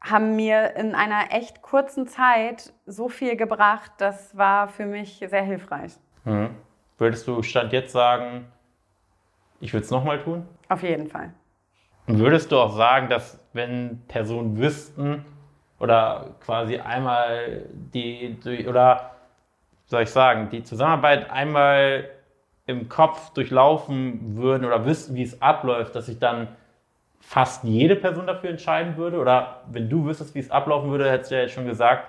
haben 0.00 0.36
mir 0.36 0.76
in 0.76 0.94
einer 0.94 1.32
echt 1.32 1.62
kurzen 1.62 2.06
Zeit 2.06 2.72
so 2.86 3.08
viel 3.08 3.36
gebracht, 3.36 3.92
das 3.98 4.36
war 4.36 4.68
für 4.68 4.86
mich 4.86 5.24
sehr 5.28 5.42
hilfreich. 5.42 5.92
Mhm. 6.24 6.50
Würdest 6.98 7.26
du 7.26 7.42
Stand 7.42 7.72
jetzt 7.72 7.92
sagen, 7.92 8.46
ich 9.60 9.72
würde 9.72 9.84
es 9.84 9.90
nochmal 9.90 10.22
tun? 10.22 10.46
Auf 10.68 10.82
jeden 10.82 11.08
Fall. 11.08 11.32
Und 12.06 12.18
würdest 12.18 12.50
du 12.52 12.58
auch 12.58 12.74
sagen, 12.74 13.08
dass 13.08 13.38
wenn 13.52 14.02
Personen 14.08 14.56
wüssten 14.56 15.24
oder 15.78 16.34
quasi 16.40 16.78
einmal 16.78 17.66
die, 17.72 18.38
die 18.44 18.66
oder 18.66 19.12
soll 19.86 20.02
ich 20.02 20.10
sagen, 20.10 20.48
die 20.50 20.62
Zusammenarbeit 20.62 21.30
einmal 21.30 22.08
im 22.66 22.88
Kopf 22.88 23.30
durchlaufen 23.30 24.36
würden 24.36 24.66
oder 24.66 24.84
wüssten, 24.84 25.14
wie 25.14 25.22
es 25.22 25.40
abläuft, 25.40 25.94
dass 25.94 26.06
sich 26.06 26.18
dann 26.18 26.48
fast 27.20 27.64
jede 27.64 27.96
Person 27.96 28.26
dafür 28.26 28.50
entscheiden 28.50 28.96
würde? 28.96 29.18
Oder 29.18 29.62
wenn 29.70 29.88
du 29.88 30.04
wüsstest, 30.04 30.34
wie 30.34 30.40
es 30.40 30.50
ablaufen 30.50 30.90
würde, 30.90 31.10
hättest 31.10 31.30
du 31.30 31.36
ja 31.36 31.42
jetzt 31.42 31.52
schon 31.52 31.66
gesagt, 31.66 32.08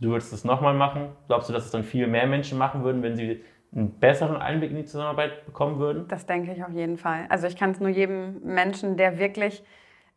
du 0.00 0.10
würdest 0.10 0.32
es 0.32 0.44
nochmal 0.44 0.74
machen. 0.74 1.10
Glaubst 1.26 1.48
du, 1.48 1.52
dass 1.52 1.64
es 1.64 1.70
dann 1.70 1.84
viel 1.84 2.06
mehr 2.06 2.26
Menschen 2.26 2.58
machen 2.58 2.84
würden, 2.84 3.02
wenn 3.02 3.16
sie 3.16 3.44
einen 3.74 3.98
besseren 3.98 4.36
Einblick 4.36 4.70
in 4.70 4.76
die 4.76 4.84
Zusammenarbeit 4.84 5.44
bekommen 5.44 5.78
würden? 5.78 6.08
Das 6.08 6.26
denke 6.26 6.52
ich 6.52 6.64
auf 6.64 6.72
jeden 6.72 6.96
Fall. 6.96 7.26
Also 7.28 7.46
ich 7.46 7.56
kann 7.56 7.70
es 7.70 7.80
nur 7.80 7.90
jedem 7.90 8.40
Menschen, 8.42 8.96
der 8.96 9.18
wirklich, 9.18 9.62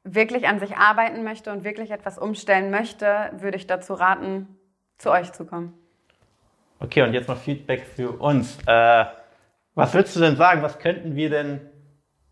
wirklich 0.04 0.48
an 0.48 0.60
sich 0.60 0.78
arbeiten 0.78 1.24
möchte 1.24 1.52
und 1.52 1.64
wirklich 1.64 1.92
etwas 1.92 2.18
umstellen 2.18 2.72
möchte, 2.72 3.32
würde 3.38 3.58
ich 3.58 3.68
dazu 3.68 3.94
raten, 3.94 4.48
zu 4.98 5.12
euch 5.12 5.32
zu 5.32 5.46
kommen. 5.46 5.74
Okay, 6.80 7.02
und 7.02 7.14
jetzt 7.14 7.28
mal 7.28 7.36
Feedback 7.36 7.86
für 7.86 8.12
uns. 8.12 8.58
Äh, 8.66 9.06
was 9.76 9.94
würdest 9.94 10.16
du 10.16 10.22
denn 10.22 10.38
sagen? 10.38 10.62
Was 10.62 10.80
könnten 10.80 11.16
wir 11.16 11.30
denn 11.30 11.62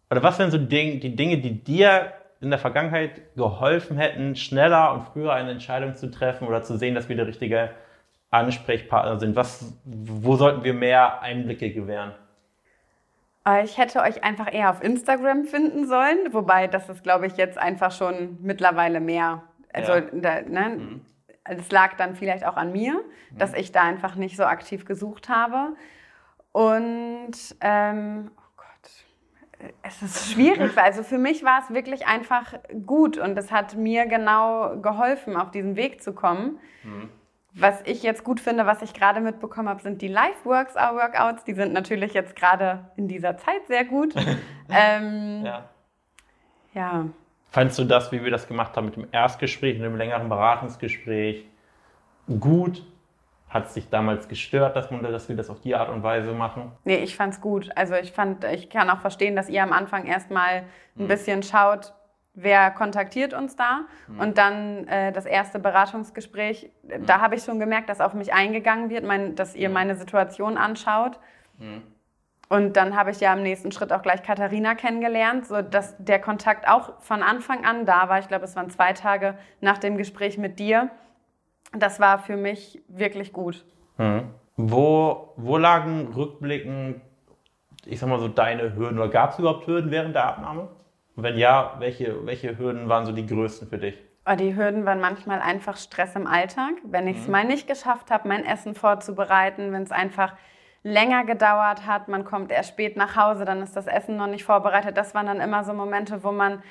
oder 0.09 0.23
was 0.23 0.39
wären 0.39 0.51
so 0.51 0.57
die, 0.57 0.99
die 0.99 1.15
Dinge, 1.15 1.37
die 1.39 1.63
dir 1.63 2.13
in 2.39 2.49
der 2.49 2.59
Vergangenheit 2.59 3.35
geholfen 3.35 3.97
hätten, 3.97 4.35
schneller 4.35 4.93
und 4.93 5.03
früher 5.03 5.33
eine 5.33 5.51
Entscheidung 5.51 5.95
zu 5.95 6.09
treffen 6.11 6.47
oder 6.47 6.61
zu 6.61 6.77
sehen, 6.77 6.95
dass 6.95 7.09
wir 7.09 7.15
der 7.15 7.27
richtige 7.27 7.71
Ansprechpartner 8.29 9.19
sind? 9.19 9.35
Was, 9.35 9.73
wo 9.83 10.35
sollten 10.35 10.63
wir 10.63 10.73
mehr 10.73 11.21
Einblicke 11.21 11.71
gewähren? 11.73 12.13
Äh, 13.47 13.63
ich 13.63 13.77
hätte 13.77 14.01
euch 14.01 14.23
einfach 14.23 14.53
eher 14.53 14.69
auf 14.69 14.83
Instagram 14.83 15.45
finden 15.45 15.87
sollen, 15.87 16.17
wobei 16.31 16.67
das 16.67 16.89
ist, 16.89 17.03
glaube 17.03 17.27
ich, 17.27 17.37
jetzt 17.37 17.57
einfach 17.57 17.91
schon 17.91 18.37
mittlerweile 18.41 18.99
mehr. 18.99 19.43
Also, 19.73 19.93
ja. 19.93 20.01
da, 20.13 20.41
ne, 20.41 20.77
mhm. 20.77 21.01
es 21.43 21.71
lag 21.71 21.95
dann 21.97 22.15
vielleicht 22.15 22.45
auch 22.45 22.57
an 22.57 22.71
mir, 22.71 22.93
mhm. 22.93 23.37
dass 23.37 23.53
ich 23.53 23.71
da 23.71 23.81
einfach 23.81 24.15
nicht 24.15 24.37
so 24.37 24.43
aktiv 24.43 24.85
gesucht 24.85 25.29
habe. 25.29 25.75
Und 26.51 27.35
ähm, 27.61 28.31
es 29.81 30.01
ist 30.01 30.31
schwierig, 30.31 30.75
weil 30.75 30.85
also 30.85 31.03
für 31.03 31.17
mich 31.17 31.43
war 31.43 31.61
es 31.61 31.73
wirklich 31.73 32.05
einfach 32.05 32.53
gut 32.85 33.17
und 33.17 33.37
es 33.37 33.51
hat 33.51 33.75
mir 33.75 34.05
genau 34.05 34.77
geholfen, 34.81 35.35
auf 35.35 35.51
diesen 35.51 35.75
Weg 35.75 36.03
zu 36.03 36.13
kommen. 36.13 36.59
Mhm. 36.83 37.09
Was 37.53 37.81
ich 37.85 38.03
jetzt 38.03 38.23
gut 38.23 38.39
finde, 38.39 38.67
was 38.67 38.83
ich 38.83 38.93
gerade 38.93 39.19
mitbekommen 39.19 39.67
habe, 39.67 39.81
sind 39.81 40.03
die 40.03 40.07
Live-Workouts. 40.07 41.43
Die 41.45 41.53
sind 41.53 41.73
natürlich 41.73 42.13
jetzt 42.13 42.35
gerade 42.35 42.91
in 42.97 43.07
dieser 43.07 43.37
Zeit 43.37 43.65
sehr 43.67 43.83
gut. 43.83 44.13
ähm, 44.69 45.43
ja. 45.43 45.69
ja. 46.75 47.05
Fandest 47.49 47.79
du 47.79 47.85
das, 47.85 48.11
wie 48.11 48.23
wir 48.23 48.29
das 48.29 48.47
gemacht 48.47 48.77
haben 48.77 48.85
mit 48.85 48.95
dem 48.95 49.07
Erstgespräch, 49.11 49.77
mit 49.79 49.85
dem 49.85 49.95
längeren 49.95 50.29
Beratungsgespräch, 50.29 51.45
gut? 52.39 52.83
Hat 53.57 53.65
es 53.65 53.73
dich 53.73 53.89
damals 53.89 54.27
gestört, 54.27 54.75
dass, 54.75 54.91
man, 54.91 55.01
dass 55.01 55.29
wir 55.29 55.35
das 55.35 55.49
auf 55.49 55.59
die 55.59 55.73
Art 55.73 55.89
und 55.89 56.03
Weise 56.03 56.31
machen? 56.33 56.73
Nee, 56.83 56.97
ich 56.97 57.15
fand 57.15 57.33
es 57.33 57.41
gut. 57.41 57.71
Also 57.75 57.95
ich 57.95 58.11
fand, 58.11 58.43
ich 58.43 58.69
kann 58.69 58.87
auch 58.91 58.99
verstehen, 58.99 59.35
dass 59.35 59.49
ihr 59.49 59.63
am 59.63 59.73
Anfang 59.73 60.05
erstmal 60.05 60.57
ein 60.57 60.65
mhm. 60.93 61.07
bisschen 61.07 61.41
schaut, 61.41 61.95
wer 62.35 62.69
kontaktiert 62.69 63.33
uns 63.33 63.55
da. 63.55 63.85
Mhm. 64.07 64.19
Und 64.19 64.37
dann 64.37 64.87
äh, 64.87 65.11
das 65.11 65.25
erste 65.25 65.57
Beratungsgespräch, 65.57 66.69
mhm. 66.83 67.07
da 67.07 67.19
habe 67.19 67.33
ich 67.33 67.43
schon 67.43 67.59
gemerkt, 67.59 67.89
dass 67.89 67.99
auf 67.99 68.13
mich 68.13 68.31
eingegangen 68.31 68.91
wird, 68.91 69.03
mein, 69.03 69.33
dass 69.33 69.55
ihr 69.55 69.69
mhm. 69.69 69.73
meine 69.73 69.95
Situation 69.95 70.55
anschaut. 70.55 71.19
Mhm. 71.57 71.81
Und 72.49 72.77
dann 72.77 72.95
habe 72.95 73.09
ich 73.09 73.19
ja 73.19 73.33
im 73.33 73.41
nächsten 73.41 73.71
Schritt 73.71 73.91
auch 73.91 74.03
gleich 74.03 74.21
Katharina 74.21 74.75
kennengelernt, 74.75 75.47
so 75.47 75.63
dass 75.63 75.95
der 75.97 76.19
Kontakt 76.19 76.67
auch 76.67 77.01
von 77.01 77.23
Anfang 77.23 77.65
an 77.65 77.87
da 77.87 78.07
war. 78.07 78.19
Ich 78.19 78.27
glaube, 78.27 78.45
es 78.45 78.55
waren 78.55 78.69
zwei 78.69 78.93
Tage 78.93 79.35
nach 79.61 79.79
dem 79.79 79.97
Gespräch 79.97 80.37
mit 80.37 80.59
dir. 80.59 80.91
Das 81.73 81.99
war 81.99 82.19
für 82.19 82.37
mich 82.37 82.81
wirklich 82.87 83.33
gut. 83.33 83.65
Mhm. 83.97 84.29
Wo, 84.55 85.33
wo 85.35 85.57
lagen 85.57 86.13
rückblickend, 86.15 87.01
ich 87.85 87.99
sag 87.99 88.09
mal 88.09 88.19
so, 88.19 88.27
deine 88.27 88.75
Hürden? 88.75 88.97
Oder 88.97 89.09
gab 89.09 89.31
es 89.31 89.39
überhaupt 89.39 89.67
Hürden 89.67 89.91
während 89.91 90.15
der 90.15 90.25
Abnahme? 90.25 90.69
Und 91.15 91.23
wenn 91.23 91.37
ja, 91.37 91.75
welche, 91.79 92.25
welche 92.25 92.57
Hürden 92.57 92.89
waren 92.89 93.05
so 93.05 93.11
die 93.11 93.25
größten 93.25 93.67
für 93.67 93.77
dich? 93.77 93.97
Oh, 94.25 94.35
die 94.35 94.55
Hürden 94.55 94.85
waren 94.85 94.99
manchmal 94.99 95.39
einfach 95.39 95.77
Stress 95.77 96.15
im 96.15 96.27
Alltag. 96.27 96.73
Wenn 96.83 97.07
ich 97.07 97.17
es 97.17 97.25
mhm. 97.27 97.31
mal 97.31 97.45
nicht 97.45 97.67
geschafft 97.67 98.11
habe, 98.11 98.27
mein 98.27 98.45
Essen 98.45 98.75
vorzubereiten, 98.75 99.71
wenn 99.71 99.83
es 99.83 99.91
einfach 99.91 100.33
länger 100.83 101.25
gedauert 101.25 101.85
hat, 101.85 102.07
man 102.07 102.25
kommt 102.25 102.51
erst 102.51 102.69
spät 102.69 102.97
nach 102.97 103.15
Hause, 103.15 103.45
dann 103.45 103.61
ist 103.61 103.75
das 103.75 103.87
Essen 103.87 104.17
noch 104.17 104.27
nicht 104.27 104.43
vorbereitet. 104.43 104.97
Das 104.97 105.15
waren 105.15 105.27
dann 105.27 105.39
immer 105.39 105.63
so 105.63 105.73
Momente, 105.73 106.23
wo 106.23 106.31
man 106.31 106.61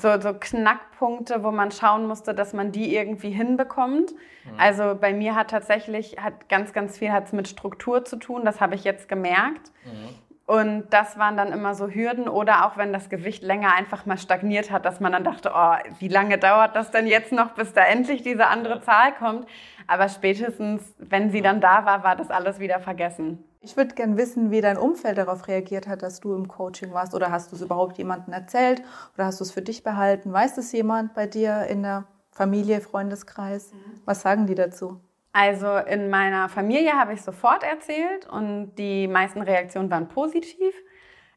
so, 0.00 0.20
so 0.20 0.34
Knackpunkte, 0.34 1.42
wo 1.42 1.50
man 1.50 1.70
schauen 1.70 2.06
musste, 2.06 2.34
dass 2.34 2.52
man 2.52 2.72
die 2.72 2.94
irgendwie 2.94 3.30
hinbekommt. 3.30 4.12
Mhm. 4.12 4.58
Also 4.58 4.94
bei 5.00 5.12
mir 5.12 5.34
hat 5.34 5.50
tatsächlich 5.50 6.16
hat 6.18 6.48
ganz, 6.48 6.72
ganz 6.72 6.98
viel 6.98 7.12
hat's 7.12 7.32
mit 7.32 7.48
Struktur 7.48 8.04
zu 8.04 8.16
tun. 8.16 8.44
Das 8.44 8.60
habe 8.60 8.74
ich 8.74 8.84
jetzt 8.84 9.08
gemerkt. 9.08 9.72
Mhm. 9.84 10.14
Und 10.46 10.88
das 10.90 11.18
waren 11.18 11.38
dann 11.38 11.52
immer 11.52 11.74
so 11.74 11.88
Hürden 11.88 12.28
oder 12.28 12.66
auch 12.66 12.76
wenn 12.76 12.92
das 12.92 13.08
Gewicht 13.08 13.42
länger 13.42 13.74
einfach 13.74 14.04
mal 14.04 14.18
stagniert 14.18 14.70
hat, 14.70 14.84
dass 14.84 15.00
man 15.00 15.12
dann 15.12 15.24
dachte, 15.24 15.52
oh, 15.54 15.74
wie 15.98 16.08
lange 16.08 16.36
dauert 16.36 16.76
das 16.76 16.90
denn 16.90 17.06
jetzt 17.06 17.32
noch, 17.32 17.52
bis 17.52 17.72
da 17.72 17.82
endlich 17.82 18.22
diese 18.22 18.48
andere 18.48 18.82
Zahl 18.82 19.14
kommt? 19.14 19.46
Aber 19.86 20.08
spätestens, 20.10 20.94
wenn 20.98 21.30
sie 21.30 21.40
dann 21.40 21.62
da 21.62 21.86
war, 21.86 22.04
war 22.04 22.14
das 22.14 22.30
alles 22.30 22.58
wieder 22.58 22.78
vergessen. 22.80 23.42
Ich 23.60 23.78
würde 23.78 23.94
gern 23.94 24.18
wissen, 24.18 24.50
wie 24.50 24.60
dein 24.60 24.76
Umfeld 24.76 25.16
darauf 25.16 25.48
reagiert 25.48 25.88
hat, 25.88 26.02
dass 26.02 26.20
du 26.20 26.34
im 26.34 26.46
Coaching 26.48 26.92
warst. 26.92 27.14
Oder 27.14 27.30
hast 27.30 27.50
du 27.50 27.56
es 27.56 27.62
überhaupt 27.62 27.96
jemandem 27.96 28.34
erzählt? 28.34 28.82
Oder 29.14 29.24
hast 29.24 29.40
du 29.40 29.44
es 29.44 29.50
für 29.50 29.62
dich 29.62 29.82
behalten? 29.82 30.30
Weiß 30.30 30.58
es 30.58 30.72
jemand 30.72 31.14
bei 31.14 31.26
dir 31.26 31.66
in 31.70 31.82
der 31.82 32.04
Familie, 32.30 32.82
Freundeskreis? 32.82 33.72
Mhm. 33.72 34.02
Was 34.04 34.20
sagen 34.20 34.46
die 34.46 34.54
dazu? 34.54 35.00
Also 35.36 35.78
in 35.78 36.10
meiner 36.10 36.48
Familie 36.48 36.92
habe 36.92 37.12
ich 37.12 37.22
sofort 37.22 37.64
erzählt 37.64 38.24
und 38.30 38.76
die 38.76 39.08
meisten 39.08 39.42
Reaktionen 39.42 39.90
waren 39.90 40.06
positiv. 40.06 40.72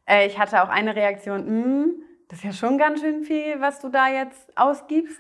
Äh, 0.08 0.28
ich 0.28 0.38
hatte 0.38 0.64
auch 0.64 0.70
eine 0.70 0.96
Reaktion, 0.96 1.48
hm, 1.48 1.96
das 2.28 2.40
ist 2.40 2.46
ja 2.46 2.54
schon 2.54 2.78
ganz 2.78 3.02
schön 3.02 3.24
viel, 3.24 3.60
was 3.60 3.80
du 3.80 3.90
da 3.90 4.08
jetzt 4.08 4.56
ausgibst. 4.56 5.20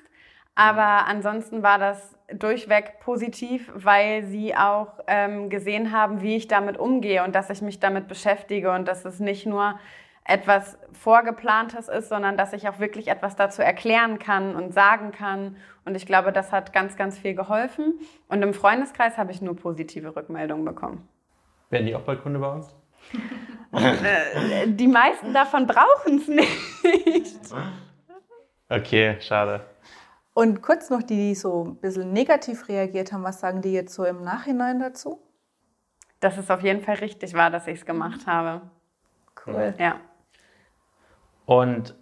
Aber 0.53 1.07
ansonsten 1.07 1.63
war 1.63 1.79
das 1.79 2.15
durchweg 2.31 2.99
positiv, 2.99 3.71
weil 3.73 4.25
sie 4.25 4.55
auch 4.55 4.99
ähm, 5.07 5.49
gesehen 5.49 5.91
haben, 5.91 6.21
wie 6.21 6.35
ich 6.35 6.47
damit 6.47 6.77
umgehe 6.77 7.23
und 7.23 7.33
dass 7.33 7.49
ich 7.49 7.63
mich 7.63 7.79
damit 7.79 8.07
beschäftige 8.07 8.71
und 8.71 8.87
dass 8.87 9.05
es 9.05 9.19
nicht 9.19 9.47
nur 9.47 9.79
etwas 10.27 10.77
Vorgeplantes 10.91 11.87
ist, 11.87 12.09
sondern 12.09 12.35
dass 12.35 12.51
ich 12.51 12.67
auch 12.67 12.79
wirklich 12.79 13.07
etwas 13.07 13.37
dazu 13.37 13.61
erklären 13.61 14.19
kann 14.19 14.55
und 14.55 14.73
sagen 14.73 15.11
kann. 15.11 15.55
Und 15.85 15.95
ich 15.95 16.05
glaube, 16.05 16.33
das 16.33 16.51
hat 16.51 16.73
ganz, 16.73 16.97
ganz 16.97 17.17
viel 17.17 17.33
geholfen. 17.33 17.93
Und 18.27 18.41
im 18.41 18.53
Freundeskreis 18.53 19.17
habe 19.17 19.31
ich 19.31 19.41
nur 19.41 19.55
positive 19.55 20.15
Rückmeldungen 20.15 20.65
bekommen. 20.65 21.07
Werden 21.69 21.85
die 21.87 21.95
auch 21.95 22.01
bald 22.01 22.21
Kunde 22.21 22.39
bei 22.39 22.51
uns? 22.51 22.75
Äh, 23.73 24.67
die 24.67 24.87
meisten 24.87 25.33
davon 25.33 25.67
brauchen 25.67 26.17
es 26.17 26.27
nicht. 26.27 27.53
Okay, 28.69 29.17
schade. 29.21 29.61
Und 30.33 30.61
kurz 30.61 30.89
noch 30.89 31.03
die, 31.03 31.15
die 31.15 31.35
so 31.35 31.65
ein 31.65 31.75
bisschen 31.77 32.11
negativ 32.11 32.67
reagiert 32.69 33.11
haben, 33.11 33.23
was 33.23 33.39
sagen 33.39 33.61
die 33.61 33.71
jetzt 33.71 33.93
so 33.93 34.03
im 34.03 34.23
Nachhinein 34.23 34.79
dazu? 34.79 35.21
Dass 36.19 36.37
es 36.37 36.49
auf 36.49 36.61
jeden 36.63 36.81
Fall 36.81 36.95
richtig 36.95 37.33
war, 37.33 37.49
dass 37.49 37.67
ich 37.67 37.79
es 37.79 37.85
gemacht 37.85 38.27
habe. 38.27 38.61
Cool. 39.45 39.73
Ja. 39.77 39.99
Und 41.47 41.95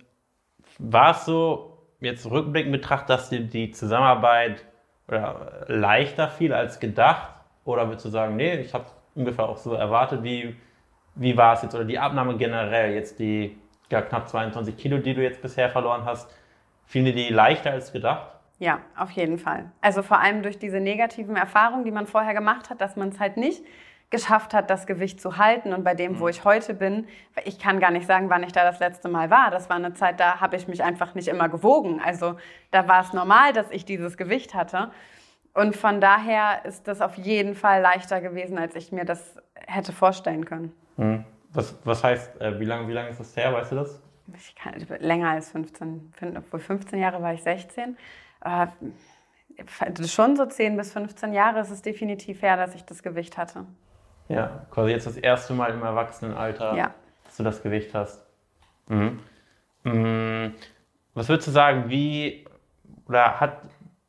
war 0.77 1.11
es 1.11 1.23
so, 1.23 1.77
jetzt 2.01 2.29
rückblickend 2.29 2.73
betrachtet, 2.73 3.09
dass 3.09 3.29
dir 3.29 3.39
die 3.39 3.71
Zusammenarbeit 3.71 4.65
oder 5.07 5.65
leichter 5.67 6.27
fiel 6.27 6.53
als 6.53 6.81
gedacht? 6.81 7.29
Oder 7.63 7.87
würdest 7.87 8.05
du 8.05 8.09
sagen, 8.09 8.35
nee, 8.35 8.55
ich 8.55 8.73
habe 8.73 8.87
ungefähr 9.15 9.47
auch 9.47 9.57
so 9.57 9.73
erwartet, 9.73 10.23
wie, 10.23 10.57
wie 11.15 11.37
war 11.37 11.53
es 11.53 11.61
jetzt? 11.61 11.75
Oder 11.75 11.85
die 11.85 11.97
Abnahme 11.97 12.35
generell, 12.35 12.93
jetzt 12.93 13.19
die 13.19 13.57
ja, 13.89 14.01
knapp 14.01 14.27
22 14.27 14.75
Kilo, 14.75 14.97
die 14.97 15.13
du 15.13 15.23
jetzt 15.23 15.41
bisher 15.41 15.69
verloren 15.69 16.03
hast, 16.03 16.29
Fielen 16.85 17.05
dir 17.05 17.15
die 17.15 17.29
leichter 17.29 17.71
als 17.71 17.91
gedacht? 17.91 18.31
Ja, 18.59 18.79
auf 18.95 19.11
jeden 19.11 19.37
Fall. 19.37 19.71
Also 19.81 20.01
vor 20.01 20.19
allem 20.19 20.43
durch 20.43 20.57
diese 20.59 20.79
negativen 20.79 21.35
Erfahrungen, 21.35 21.83
die 21.83 21.91
man 21.91 22.07
vorher 22.07 22.33
gemacht 22.33 22.69
hat, 22.69 22.79
dass 22.79 22.95
man 22.95 23.09
es 23.09 23.19
halt 23.19 23.37
nicht 23.37 23.63
geschafft 24.15 24.53
hat, 24.53 24.69
das 24.69 24.87
Gewicht 24.87 25.19
zu 25.19 25.37
halten. 25.37 25.73
Und 25.73 25.83
bei 25.83 25.93
dem, 25.93 26.19
wo 26.19 26.23
mhm. 26.23 26.29
ich 26.29 26.43
heute 26.45 26.73
bin, 26.73 27.07
ich 27.43 27.59
kann 27.59 27.79
gar 27.79 27.91
nicht 27.91 28.07
sagen, 28.07 28.29
wann 28.29 28.43
ich 28.43 28.53
da 28.53 28.63
das 28.63 28.79
letzte 28.79 29.09
Mal 29.09 29.29
war. 29.29 29.51
Das 29.51 29.69
war 29.69 29.75
eine 29.75 29.93
Zeit, 29.93 30.19
da 30.19 30.39
habe 30.39 30.55
ich 30.55 30.67
mich 30.67 30.83
einfach 30.83 31.15
nicht 31.15 31.27
immer 31.27 31.49
gewogen. 31.49 32.01
Also 32.03 32.37
da 32.71 32.87
war 32.87 33.01
es 33.01 33.13
normal, 33.13 33.51
dass 33.53 33.69
ich 33.71 33.83
dieses 33.83 34.15
Gewicht 34.15 34.53
hatte. 34.53 34.91
Und 35.53 35.75
von 35.75 35.99
daher 35.99 36.63
ist 36.65 36.87
das 36.87 37.01
auf 37.01 37.15
jeden 37.15 37.55
Fall 37.55 37.81
leichter 37.81 38.21
gewesen, 38.21 38.57
als 38.57 38.75
ich 38.75 38.91
mir 38.91 39.05
das 39.05 39.37
hätte 39.67 39.91
vorstellen 39.91 40.45
können. 40.45 40.73
Mhm. 40.97 41.25
Was, 41.51 41.75
was 41.83 42.03
heißt, 42.03 42.41
äh, 42.41 42.59
wie 42.59 42.65
lange 42.65 42.87
wie 42.87 42.93
lang 42.93 43.07
ist 43.07 43.19
das 43.19 43.35
her, 43.35 43.53
weißt 43.53 43.71
du 43.71 43.75
das? 43.75 44.01
kann, 44.55 44.73
länger 44.99 45.29
als 45.29 45.51
15, 45.51 46.13
obwohl 46.37 46.59
15 46.59 46.99
Jahre 46.99 47.21
war 47.21 47.33
ich 47.33 47.43
16. 47.43 47.95
Äh, 48.43 48.67
schon 50.07 50.35
so 50.35 50.45
10 50.45 50.75
bis 50.75 50.91
15 50.91 51.33
Jahre 51.33 51.59
ist 51.59 51.69
es 51.69 51.81
definitiv 51.81 52.41
her, 52.41 52.57
dass 52.57 52.75
ich 52.75 52.83
das 52.83 53.03
Gewicht 53.03 53.37
hatte. 53.37 53.65
Ja, 54.27 54.65
quasi 54.71 54.91
jetzt 54.91 55.07
das 55.07 55.17
erste 55.17 55.53
Mal 55.53 55.71
im 55.71 55.83
Erwachsenenalter, 55.83 56.75
ja. 56.75 56.93
dass 57.25 57.37
du 57.37 57.43
das 57.43 57.61
Gewicht 57.61 57.93
hast. 57.93 58.25
Mhm. 58.87 59.19
Mhm. 59.83 60.53
Was 61.13 61.29
würdest 61.29 61.47
du 61.47 61.51
sagen, 61.51 61.89
wie 61.89 62.45
oder 63.07 63.39
hat 63.39 63.61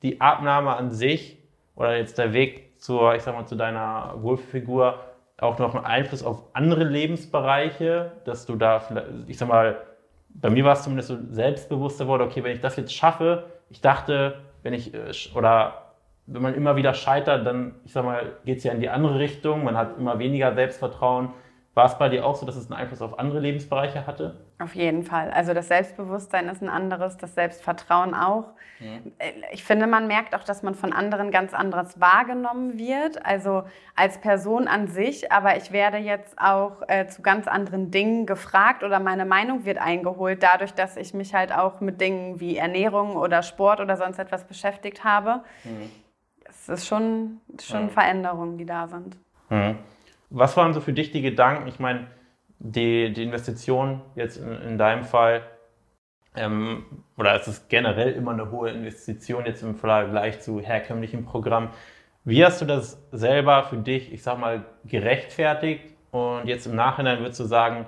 die 0.02 0.20
Abnahme 0.20 0.74
an 0.74 0.90
sich 0.90 1.38
oder 1.74 1.96
jetzt 1.96 2.18
der 2.18 2.32
Weg 2.32 2.80
zur, 2.80 3.14
ich 3.14 3.22
sag 3.22 3.34
mal, 3.34 3.46
zu 3.46 3.56
deiner 3.56 4.14
Wohlfigur 4.22 5.00
auch 5.38 5.58
noch 5.58 5.74
einen 5.74 5.84
Einfluss 5.84 6.22
auf 6.22 6.44
andere 6.54 6.84
Lebensbereiche, 6.84 8.12
dass 8.24 8.46
du 8.46 8.56
da, 8.56 8.82
ich 9.26 9.36
sag 9.36 9.48
mal, 9.48 9.82
bei 10.30 10.50
mir 10.50 10.64
war 10.64 10.72
es 10.72 10.82
zumindest 10.82 11.08
so 11.08 11.18
selbstbewusster 11.30 12.06
wurde, 12.06 12.24
okay, 12.24 12.42
wenn 12.42 12.52
ich 12.52 12.60
das 12.60 12.76
jetzt 12.76 12.94
schaffe, 12.94 13.44
ich 13.68 13.80
dachte, 13.80 14.40
wenn 14.62 14.72
ich, 14.72 14.94
äh, 14.94 15.12
oder 15.34 15.85
wenn 16.26 16.42
man 16.42 16.54
immer 16.54 16.76
wieder 16.76 16.94
scheitert, 16.94 17.46
dann, 17.46 17.76
ich 17.84 17.92
sag 17.92 18.04
mal, 18.04 18.32
geht 18.44 18.58
es 18.58 18.64
ja 18.64 18.72
in 18.72 18.80
die 18.80 18.88
andere 18.88 19.18
Richtung, 19.18 19.64
man 19.64 19.76
hat 19.76 19.96
immer 19.98 20.18
weniger 20.18 20.54
Selbstvertrauen. 20.54 21.30
War 21.74 21.84
es 21.84 21.98
bei 21.98 22.08
dir 22.08 22.24
auch 22.24 22.34
so, 22.34 22.46
dass 22.46 22.56
es 22.56 22.70
einen 22.70 22.80
Einfluss 22.80 23.02
auf 23.02 23.18
andere 23.18 23.38
Lebensbereiche 23.38 24.06
hatte? 24.06 24.34
Auf 24.58 24.74
jeden 24.74 25.02
Fall. 25.02 25.30
Also 25.30 25.52
das 25.52 25.68
Selbstbewusstsein 25.68 26.48
ist 26.48 26.62
ein 26.62 26.70
anderes, 26.70 27.18
das 27.18 27.34
Selbstvertrauen 27.34 28.14
auch. 28.14 28.54
Mhm. 28.80 29.12
Ich 29.52 29.62
finde, 29.62 29.86
man 29.86 30.06
merkt 30.06 30.34
auch, 30.34 30.42
dass 30.42 30.62
man 30.62 30.74
von 30.74 30.94
anderen 30.94 31.30
ganz 31.30 31.52
anderes 31.52 32.00
wahrgenommen 32.00 32.78
wird, 32.78 33.26
also 33.26 33.64
als 33.94 34.18
Person 34.22 34.68
an 34.68 34.88
sich. 34.88 35.30
Aber 35.30 35.58
ich 35.58 35.70
werde 35.70 35.98
jetzt 35.98 36.38
auch 36.38 36.80
äh, 36.88 37.08
zu 37.08 37.20
ganz 37.20 37.46
anderen 37.46 37.90
Dingen 37.90 38.24
gefragt 38.24 38.82
oder 38.82 38.98
meine 38.98 39.26
Meinung 39.26 39.66
wird 39.66 39.76
eingeholt, 39.76 40.42
dadurch, 40.42 40.72
dass 40.72 40.96
ich 40.96 41.12
mich 41.12 41.34
halt 41.34 41.52
auch 41.52 41.82
mit 41.82 42.00
Dingen 42.00 42.40
wie 42.40 42.56
Ernährung 42.56 43.16
oder 43.16 43.42
Sport 43.42 43.80
oder 43.80 43.98
sonst 43.98 44.18
etwas 44.18 44.44
beschäftigt 44.44 45.04
habe. 45.04 45.42
Mhm. 45.64 45.90
Es 46.68 46.80
ist 46.80 46.86
schon, 46.86 47.40
schon 47.62 47.84
mhm. 47.84 47.90
Veränderungen, 47.90 48.58
die 48.58 48.66
da 48.66 48.88
sind. 48.88 49.16
Mhm. 49.50 49.78
Was 50.30 50.56
waren 50.56 50.74
so 50.74 50.80
für 50.80 50.92
dich 50.92 51.12
die 51.12 51.22
Gedanken? 51.22 51.68
Ich 51.68 51.78
meine, 51.78 52.08
die, 52.58 53.12
die 53.12 53.22
Investition 53.22 54.02
jetzt 54.16 54.36
in, 54.36 54.52
in 54.62 54.78
deinem 54.78 55.04
Fall, 55.04 55.42
ähm, 56.34 56.84
oder 57.16 57.34
es 57.36 57.46
ist 57.46 57.68
generell 57.68 58.12
immer 58.12 58.32
eine 58.32 58.50
hohe 58.50 58.70
Investition 58.70 59.46
jetzt 59.46 59.62
im 59.62 59.76
Vergleich 59.76 60.40
zu 60.40 60.60
herkömmlichen 60.60 61.24
Programmen. 61.24 61.70
Wie 62.24 62.44
hast 62.44 62.60
du 62.60 62.64
das 62.64 63.00
selber 63.12 63.62
für 63.64 63.76
dich, 63.76 64.12
ich 64.12 64.22
sag 64.24 64.38
mal, 64.38 64.64
gerechtfertigt? 64.84 65.94
Und 66.10 66.46
jetzt 66.46 66.66
im 66.66 66.74
Nachhinein 66.74 67.20
würdest 67.20 67.38
du 67.38 67.44
sagen, 67.44 67.86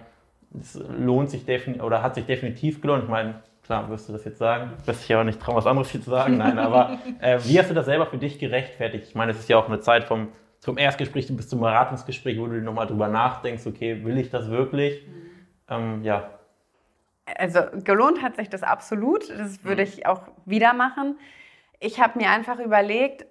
es 0.58 0.80
lohnt 0.96 1.30
sich 1.30 1.44
definitiv 1.44 1.82
oder 1.82 2.02
hat 2.02 2.14
sich 2.14 2.26
definitiv 2.26 2.80
gelohnt? 2.80 3.04
Ich 3.04 3.10
meine, 3.10 3.42
klar, 3.68 3.88
wirst 3.90 4.08
du 4.08 4.14
das 4.14 4.24
jetzt 4.24 4.38
sagen. 4.38 4.72
Wirst 4.86 5.04
dich 5.04 5.14
aber 5.14 5.24
nicht 5.24 5.40
trauen, 5.40 5.56
was 5.56 5.66
anderes 5.66 5.90
hier 5.90 6.02
zu 6.02 6.08
sagen. 6.08 6.38
Nein, 6.38 6.58
aber 6.58 6.98
äh, 7.20 7.38
wie 7.44 7.58
hast 7.58 7.68
du 7.68 7.74
das 7.74 7.84
selber 7.84 8.06
für 8.06 8.16
dich 8.16 8.38
gerechtfertigt? 8.38 9.04
Ich 9.06 9.14
meine, 9.14 9.32
es 9.32 9.38
ist 9.38 9.48
ja 9.48 9.58
auch 9.58 9.68
eine 9.68 9.80
Zeit 9.80 10.04
vom 10.04 10.28
zum 10.58 10.78
Erstgespräch 10.78 11.28
bis 11.36 11.48
zum 11.48 11.60
Beratungsgespräch, 11.60 12.38
wo 12.38 12.46
du 12.46 12.60
nochmal 12.60 12.86
drüber 12.86 13.08
nachdenkst, 13.08 13.66
okay, 13.66 14.04
will 14.04 14.18
ich 14.18 14.30
das 14.30 14.50
wirklich? 14.50 15.06
Mhm. 15.06 15.12
Ähm, 15.68 16.02
ja. 16.02 16.30
also 17.36 17.60
gelohnt 17.84 18.22
hat 18.22 18.36
sich 18.36 18.48
das 18.48 18.62
absolut. 18.62 19.28
Das 19.30 19.62
würde 19.62 19.82
ich 19.82 20.06
auch 20.06 20.22
wieder 20.46 20.72
machen. 20.72 21.18
Ich 21.78 22.00
habe 22.00 22.18
mir 22.18 22.30
einfach 22.30 22.58
überlegt, 22.58 23.26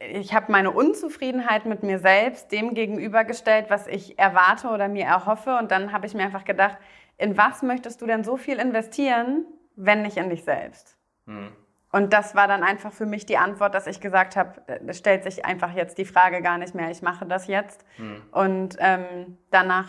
ich 0.00 0.34
habe 0.34 0.50
meine 0.50 0.72
Unzufriedenheit 0.72 1.66
mit 1.66 1.84
mir 1.84 2.00
selbst 2.00 2.50
dem 2.52 2.74
gegenübergestellt, 2.74 3.66
was 3.70 3.86
ich 3.86 4.18
erwarte 4.18 4.68
oder 4.68 4.88
mir 4.88 5.04
erhoffe. 5.04 5.56
Und 5.56 5.70
dann 5.70 5.92
habe 5.92 6.06
ich 6.06 6.14
mir 6.14 6.24
einfach 6.24 6.44
gedacht, 6.44 6.76
in 7.22 7.36
was 7.36 7.62
möchtest 7.62 8.02
du 8.02 8.06
denn 8.06 8.24
so 8.24 8.36
viel 8.36 8.58
investieren, 8.58 9.44
wenn 9.76 10.02
nicht 10.02 10.16
in 10.16 10.28
dich 10.28 10.44
selbst? 10.44 10.96
Mhm. 11.26 11.52
Und 11.92 12.12
das 12.12 12.34
war 12.34 12.48
dann 12.48 12.64
einfach 12.64 12.90
für 12.90 13.06
mich 13.06 13.26
die 13.26 13.36
Antwort, 13.36 13.74
dass 13.74 13.86
ich 13.86 14.00
gesagt 14.00 14.34
habe, 14.34 14.62
es 14.86 14.98
stellt 14.98 15.24
sich 15.24 15.44
einfach 15.44 15.72
jetzt 15.74 15.98
die 15.98 16.06
Frage 16.06 16.40
gar 16.40 16.58
nicht 16.58 16.74
mehr, 16.74 16.90
ich 16.90 17.02
mache 17.02 17.26
das 17.26 17.46
jetzt. 17.46 17.84
Mhm. 17.98 18.22
Und 18.32 18.76
ähm, 18.80 19.38
danach 19.50 19.88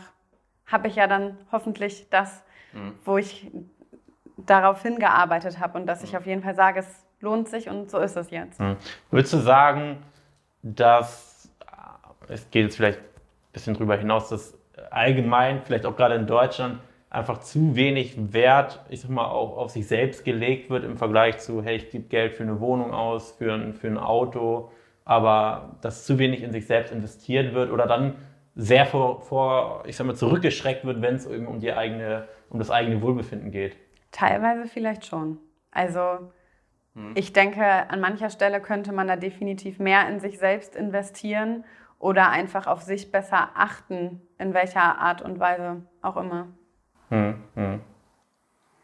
habe 0.68 0.90
ich 0.90 0.96
ja 0.96 1.08
dann 1.08 1.38
hoffentlich 1.52 2.10
das, 2.10 2.44
mhm. 2.74 2.94
wo 3.04 3.18
ich 3.18 3.52
darauf 4.38 4.82
hingearbeitet 4.82 5.60
habe 5.60 5.78
und 5.78 5.88
dass 5.88 6.04
ich 6.04 6.18
auf 6.18 6.26
jeden 6.26 6.44
Fall 6.44 6.56
sage, 6.56 6.82
es 6.82 7.06
lohnt 7.22 7.48
sich 7.48 7.70
und 7.70 7.90
so 7.90 8.00
ist 8.00 8.18
es 8.18 8.30
jetzt. 8.30 8.60
Mhm. 8.60 8.76
Würdest 9.10 9.34
du 9.34 9.38
sagen, 9.38 10.04
dass, 10.62 11.50
es 12.28 12.50
geht 12.52 12.66
jetzt 12.66 12.76
vielleicht 12.76 13.00
ein 13.00 13.54
bisschen 13.54 13.74
drüber 13.74 13.96
hinaus, 13.96 14.30
dass 14.30 14.58
allgemein, 14.92 15.62
vielleicht 15.64 15.86
auch 15.86 15.96
gerade 15.96 16.16
in 16.16 16.28
Deutschland, 16.28 16.80
einfach 17.14 17.40
zu 17.40 17.76
wenig 17.76 18.34
Wert, 18.34 18.84
ich 18.90 19.02
sag 19.02 19.12
mal, 19.12 19.28
auch 19.28 19.58
auf 19.58 19.70
sich 19.70 19.88
selbst 19.88 20.26
gelegt 20.26 20.70
wird 20.70 20.84
im 20.84 20.98
Vergleich 20.98 21.38
zu, 21.38 21.62
hey, 21.62 21.78
ich 21.78 21.92
gebe 21.92 22.06
Geld 22.06 22.34
für 22.34 22.44
eine 22.44 22.60
Wohnung 22.60 22.92
aus, 22.92 23.32
für 23.32 23.54
ein, 23.54 23.74
für 23.74 23.88
ein 23.88 24.00
Auto, 24.00 24.72
aber 25.06 25.78
dass 25.82 26.06
zu 26.06 26.18
wenig 26.18 26.42
in 26.42 26.52
sich 26.52 26.66
selbst 26.66 26.92
investiert 26.92 27.54
wird 27.54 27.72
oder 27.72 27.86
dann 27.86 28.16
sehr 28.56 28.88
vor, 28.88 29.22
vor 29.22 29.84
ich 29.86 29.96
sag 29.96 30.08
mal, 30.08 30.16
zurückgeschreckt 30.16 30.86
wird, 30.86 31.02
wenn 31.02 31.16
es 31.16 31.28
eben 31.28 31.48
um, 31.48 31.60
die 31.60 31.72
eigene, 31.74 32.28
um 32.50 32.58
das 32.58 32.72
eigene 32.72 33.02
Wohlbefinden 33.02 33.52
geht. 33.52 33.78
Teilweise 34.12 34.68
vielleicht 34.68 35.06
schon. 35.06 35.38
Also 35.70 36.32
hm. 36.96 37.12
ich 37.14 37.32
denke, 37.32 37.64
an 37.64 38.00
mancher 38.00 38.32
Stelle 38.32 38.60
könnte 38.60 38.92
man 38.92 39.08
da 39.08 39.18
definitiv 39.18 39.78
mehr 39.78 40.10
in 40.10 40.20
sich 40.20 40.40
selbst 40.40 40.76
investieren 40.76 41.64
oder 42.00 42.30
einfach 42.30 42.66
auf 42.66 42.82
sich 42.82 43.12
besser 43.12 43.52
achten, 43.54 44.22
in 44.40 44.56
welcher 44.56 44.98
Art 44.98 45.22
und 45.22 45.40
Weise 45.40 45.84
auch 46.02 46.18
immer. 46.18 46.48
Hm, 47.14 47.36
hm. 47.54 47.80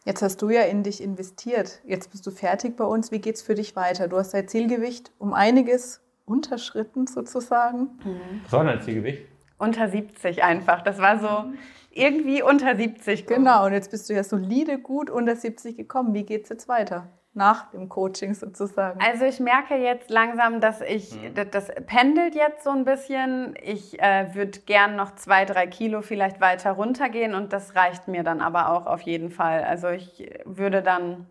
Jetzt 0.06 0.22
hast 0.22 0.42
du 0.44 0.52
ja 0.52 0.62
in 0.62 0.84
dich 0.84 1.02
investiert. 1.02 1.82
Jetzt 1.84 2.12
bist 2.12 2.28
du 2.28 2.32
fertig 2.32 2.78
bei 2.78 2.84
uns. 2.84 3.12
Wie 3.12 3.20
geht 3.20 3.36
es 3.36 3.42
für 3.42 3.56
dich 3.56 3.76
weiter? 3.76 4.08
Du 4.08 4.18
hast 4.18 4.36
dein 4.36 4.48
Zielgewicht 4.48 5.12
um 5.18 5.34
einiges 5.34 6.02
unterschritten 6.26 7.08
sozusagen. 7.08 8.00
Mhm. 8.06 8.42
Was 8.44 8.52
war 8.54 8.64
dein 8.64 8.82
Zielgewicht? 8.82 9.24
Unter 9.58 9.90
70 9.90 10.44
einfach. 10.44 10.84
Das 10.84 11.00
war 11.00 11.20
so 11.20 11.52
irgendwie 11.90 12.44
unter 12.44 12.76
70. 12.76 13.26
Genau, 13.26 13.66
und 13.66 13.74
jetzt 13.74 13.90
bist 13.90 14.08
du 14.10 14.14
ja 14.14 14.24
solide 14.24 14.78
gut 14.78 15.10
unter 15.10 15.36
70 15.36 15.76
gekommen. 15.76 16.14
Wie 16.14 16.24
geht 16.24 16.44
es 16.44 16.50
jetzt 16.50 16.68
weiter? 16.68 17.10
Nach 17.34 17.72
dem 17.72 17.90
Coaching 17.90 18.34
sozusagen? 18.34 19.00
Also 19.02 19.26
ich 19.26 19.40
merke 19.40 19.76
jetzt 19.76 20.10
langsam, 20.10 20.62
dass 20.62 20.82
ich, 20.82 21.14
mhm. 21.14 21.36
das, 21.36 21.50
das, 21.52 21.72
pendelt 21.86 22.36
jetzt 22.36 22.64
so 22.64 22.72
ein 22.72 22.86
bisschen. 22.86 23.56
Ich 23.62 24.02
äh, 24.02 24.34
würde 24.34 24.60
gern 24.62 24.96
noch 24.96 25.16
zwei, 25.16 25.46
drei 25.46 25.68
Kilo 25.68 26.02
vielleicht 26.02 26.42
weiter 26.42 26.72
runtergehen 26.72 27.36
und 27.36 27.54
das 27.54 27.76
reicht 27.76 28.08
mir 28.08 28.24
dann 28.24 28.42
aber 28.42 28.70
auch 28.70 28.86
auf 28.86 29.02
jeden 29.02 29.30
Fall. 29.30 29.64
Also 29.64 29.90
ich 29.90 30.30
würde 30.46 30.82
dann 30.82 31.28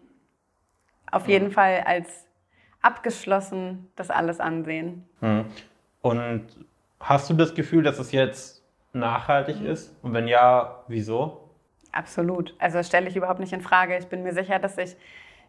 auf 1.10 1.24
mhm. 1.24 1.30
jeden 1.30 1.50
Fall 1.50 1.82
als 1.84 2.26
abgeschlossen 2.80 3.90
das 3.96 4.10
alles 4.10 4.40
ansehen. 4.40 5.08
Mhm. 5.20 5.46
Und 6.00 6.46
hast 7.00 7.28
du 7.28 7.34
das 7.34 7.54
Gefühl, 7.54 7.82
dass 7.82 7.98
es 7.98 8.12
jetzt 8.12 8.62
nachhaltig 8.92 9.60
mhm. 9.60 9.66
ist? 9.66 9.96
Und 10.02 10.14
wenn 10.14 10.28
ja, 10.28 10.84
wieso? 10.86 11.50
Absolut. 11.92 12.54
Also 12.58 12.78
das 12.78 12.86
stelle 12.86 13.08
ich 13.08 13.16
überhaupt 13.16 13.40
nicht 13.40 13.52
in 13.52 13.60
Frage. 13.60 13.96
Ich 13.98 14.06
bin 14.06 14.22
mir 14.22 14.32
sicher, 14.32 14.58
dass 14.58 14.78
ich 14.78 14.96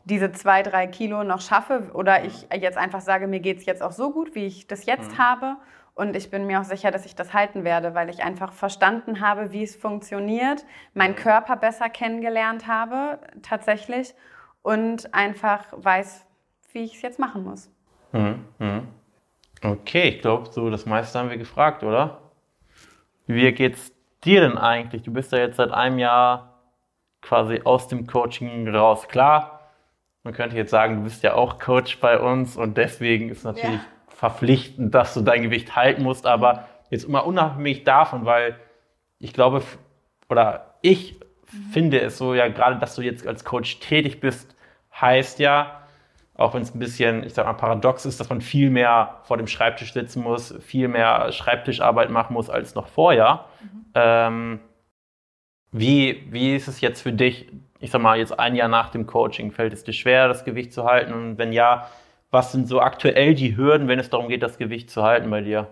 diese 0.05 0.31
zwei, 0.31 0.63
drei 0.63 0.87
Kilo 0.87 1.23
noch 1.23 1.41
schaffe 1.41 1.91
oder 1.93 2.23
ich 2.25 2.47
jetzt 2.53 2.77
einfach 2.77 3.01
sage, 3.01 3.27
mir 3.27 3.39
geht 3.39 3.57
es 3.57 3.65
jetzt 3.65 3.83
auch 3.83 3.91
so 3.91 4.11
gut, 4.11 4.35
wie 4.35 4.45
ich 4.45 4.67
das 4.67 4.85
jetzt 4.85 5.11
mhm. 5.13 5.17
habe. 5.17 5.55
Und 5.93 6.15
ich 6.15 6.31
bin 6.31 6.45
mir 6.45 6.61
auch 6.61 6.65
sicher, 6.65 6.91
dass 6.91 7.05
ich 7.05 7.13
das 7.13 7.33
halten 7.33 7.65
werde, 7.65 7.93
weil 7.93 8.09
ich 8.09 8.23
einfach 8.23 8.53
verstanden 8.53 9.19
habe, 9.19 9.51
wie 9.51 9.63
es 9.63 9.75
funktioniert, 9.75 10.65
meinen 10.93 11.15
Körper 11.15 11.57
besser 11.57 11.89
kennengelernt 11.89 12.67
habe 12.67 13.19
tatsächlich 13.41 14.13
und 14.61 15.13
einfach 15.13 15.65
weiß, 15.71 16.25
wie 16.71 16.83
ich 16.85 16.95
es 16.95 17.01
jetzt 17.01 17.19
machen 17.19 17.43
muss. 17.43 17.69
Mhm. 18.13 18.45
mhm. 18.59 18.87
Okay, 19.61 20.07
ich 20.07 20.21
glaube, 20.21 20.49
so 20.51 20.69
das 20.69 20.85
meiste 20.85 21.19
haben 21.19 21.29
wir 21.29 21.37
gefragt, 21.37 21.83
oder? 21.83 22.21
Wie 23.27 23.51
geht's 23.51 23.91
dir 24.23 24.39
denn 24.39 24.57
eigentlich? 24.57 25.03
Du 25.03 25.11
bist 25.11 25.33
ja 25.33 25.39
jetzt 25.39 25.57
seit 25.57 25.71
einem 25.71 25.99
Jahr 25.99 26.61
quasi 27.21 27.61
aus 27.65 27.89
dem 27.89 28.07
Coaching 28.07 28.73
raus. 28.73 29.07
Klar, 29.09 29.58
man 30.23 30.33
könnte 30.33 30.55
jetzt 30.55 30.71
sagen, 30.71 30.97
du 30.97 31.03
bist 31.03 31.23
ja 31.23 31.33
auch 31.33 31.59
Coach 31.59 31.99
bei 31.99 32.19
uns 32.19 32.57
und 32.57 32.77
deswegen 32.77 33.29
ist 33.29 33.43
natürlich 33.43 33.77
ja. 33.77 33.85
verpflichtend, 34.09 34.93
dass 34.93 35.13
du 35.13 35.21
dein 35.21 35.43
Gewicht 35.43 35.75
halten 35.75 36.03
musst. 36.03 36.25
Aber 36.25 36.67
jetzt 36.89 37.05
immer 37.05 37.25
unabhängig 37.25 37.83
davon, 37.83 38.25
weil 38.25 38.59
ich 39.19 39.33
glaube, 39.33 39.63
oder 40.29 40.75
ich 40.81 41.19
mhm. 41.51 41.71
finde 41.71 42.01
es 42.01 42.17
so, 42.17 42.33
ja, 42.33 42.47
gerade, 42.47 42.79
dass 42.79 42.95
du 42.95 43.01
jetzt 43.01 43.25
als 43.25 43.45
Coach 43.45 43.79
tätig 43.79 44.19
bist, 44.19 44.55
heißt 44.99 45.39
ja, 45.39 45.79
auch 46.35 46.53
wenn 46.53 46.61
es 46.61 46.73
ein 46.73 46.79
bisschen, 46.79 47.23
ich 47.23 47.33
sag 47.33 47.45
mal, 47.45 47.53
paradox 47.53 48.05
ist, 48.05 48.19
dass 48.19 48.29
man 48.29 48.41
viel 48.41 48.69
mehr 48.69 49.19
vor 49.23 49.37
dem 49.37 49.47
Schreibtisch 49.47 49.93
sitzen 49.93 50.23
muss, 50.23 50.55
viel 50.61 50.87
mehr 50.87 51.31
Schreibtischarbeit 51.33 52.09
machen 52.09 52.33
muss 52.33 52.49
als 52.49 52.75
noch 52.75 52.87
vorher. 52.87 53.45
Mhm. 53.61 53.85
Ähm, 53.93 54.59
wie, 55.71 56.27
wie 56.31 56.55
ist 56.55 56.67
es 56.67 56.81
jetzt 56.81 57.01
für 57.01 57.11
dich, 57.11 57.51
ich 57.79 57.91
sag 57.91 58.01
mal, 58.01 58.17
jetzt 58.17 58.37
ein 58.37 58.55
Jahr 58.55 58.67
nach 58.67 58.89
dem 58.89 59.07
Coaching, 59.07 59.51
fällt 59.51 59.73
es 59.73 59.83
dir 59.83 59.93
schwer, 59.93 60.27
das 60.27 60.43
Gewicht 60.43 60.73
zu 60.73 60.83
halten? 60.83 61.13
Und 61.13 61.37
wenn 61.37 61.53
ja, 61.53 61.89
was 62.31 62.51
sind 62.51 62.67
so 62.67 62.81
aktuell 62.81 63.33
die 63.33 63.55
Hürden, 63.57 63.87
wenn 63.87 63.99
es 63.99 64.09
darum 64.09 64.27
geht, 64.27 64.43
das 64.43 64.57
Gewicht 64.57 64.89
zu 64.89 65.03
halten 65.03 65.29
bei 65.29 65.41
dir? 65.41 65.67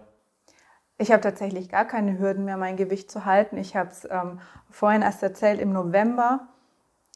Ich 0.98 1.12
habe 1.12 1.22
tatsächlich 1.22 1.70
gar 1.70 1.86
keine 1.86 2.18
Hürden 2.18 2.46
mehr, 2.46 2.58
mein 2.58 2.78
Gewicht 2.78 3.12
zu 3.12 3.26
halten. 3.26 3.58
Ich 3.58 3.76
habe 3.76 3.90
es 3.90 4.06
ähm, 4.10 4.40
vorhin 4.72 5.04
erst 5.04 5.22
erzählt, 5.22 5.60
im 5.60 5.72
November 5.72 6.48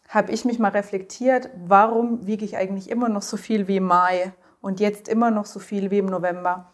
habe 0.08 0.32
ich 0.34 0.46
mich 0.46 0.60
mal 0.60 0.70
reflektiert, 0.70 1.50
warum 1.56 2.28
wiege 2.28 2.44
ich 2.44 2.58
eigentlich 2.58 2.90
immer 2.90 3.08
noch 3.08 3.22
so 3.22 3.38
viel 3.38 3.68
wie 3.68 3.78
im 3.78 3.86
Mai 3.86 4.34
und 4.60 4.80
jetzt 4.80 5.08
immer 5.08 5.32
noch 5.32 5.46
so 5.46 5.60
viel 5.60 5.90
wie 5.90 6.00
im 6.00 6.06
November. 6.06 6.70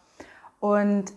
Und 0.59 1.13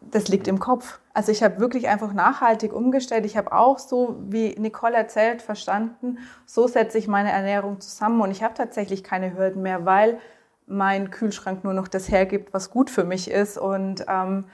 das 0.00 0.28
liegt 0.28 0.48
im 0.48 0.58
Kopf. 0.58 1.00
Also 1.12 1.30
ich 1.30 1.42
habe 1.42 1.60
wirklich 1.60 1.88
einfach 1.88 2.12
nachhaltig 2.12 2.72
umgestellt. 2.72 3.26
Ich 3.26 3.36
habe 3.36 3.52
auch 3.52 3.78
so, 3.78 4.16
wie 4.28 4.54
Nicole 4.58 4.96
erzählt, 4.96 5.42
verstanden, 5.42 6.18
so 6.46 6.66
setze 6.66 6.98
ich 6.98 7.08
meine 7.08 7.30
Ernährung 7.30 7.80
zusammen 7.80 8.20
und 8.20 8.30
ich 8.30 8.42
habe 8.42 8.54
tatsächlich 8.54 9.04
keine 9.04 9.36
Hürden 9.36 9.62
mehr, 9.62 9.84
weil 9.84 10.18
mein 10.66 11.10
Kühlschrank 11.10 11.64
nur 11.64 11.74
noch 11.74 11.88
das 11.88 12.10
hergibt, 12.10 12.54
was 12.54 12.70
gut 12.70 12.90
für 12.90 13.04
mich 13.04 13.30
ist. 13.30 13.58
Und 13.58 14.04
ähm, 14.08 14.46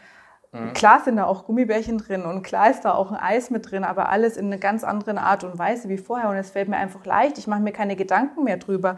mhm. 0.52 0.72
klar 0.72 1.00
sind 1.04 1.16
da 1.16 1.24
auch 1.24 1.44
Gummibärchen 1.44 1.98
drin 1.98 2.22
und 2.22 2.42
klar 2.42 2.70
ist 2.70 2.84
da 2.84 2.94
auch 2.94 3.12
ein 3.12 3.18
Eis 3.18 3.50
mit 3.50 3.70
drin, 3.70 3.84
aber 3.84 4.08
alles 4.08 4.36
in 4.36 4.46
einer 4.46 4.58
ganz 4.58 4.82
anderen 4.82 5.18
Art 5.18 5.44
und 5.44 5.58
Weise 5.58 5.88
wie 5.88 5.98
vorher. 5.98 6.30
Und 6.30 6.36
es 6.36 6.50
fällt 6.50 6.68
mir 6.68 6.78
einfach 6.78 7.04
leicht. 7.04 7.38
Ich 7.38 7.46
mache 7.46 7.60
mir 7.60 7.72
keine 7.72 7.96
Gedanken 7.96 8.44
mehr 8.44 8.56
drüber. 8.56 8.96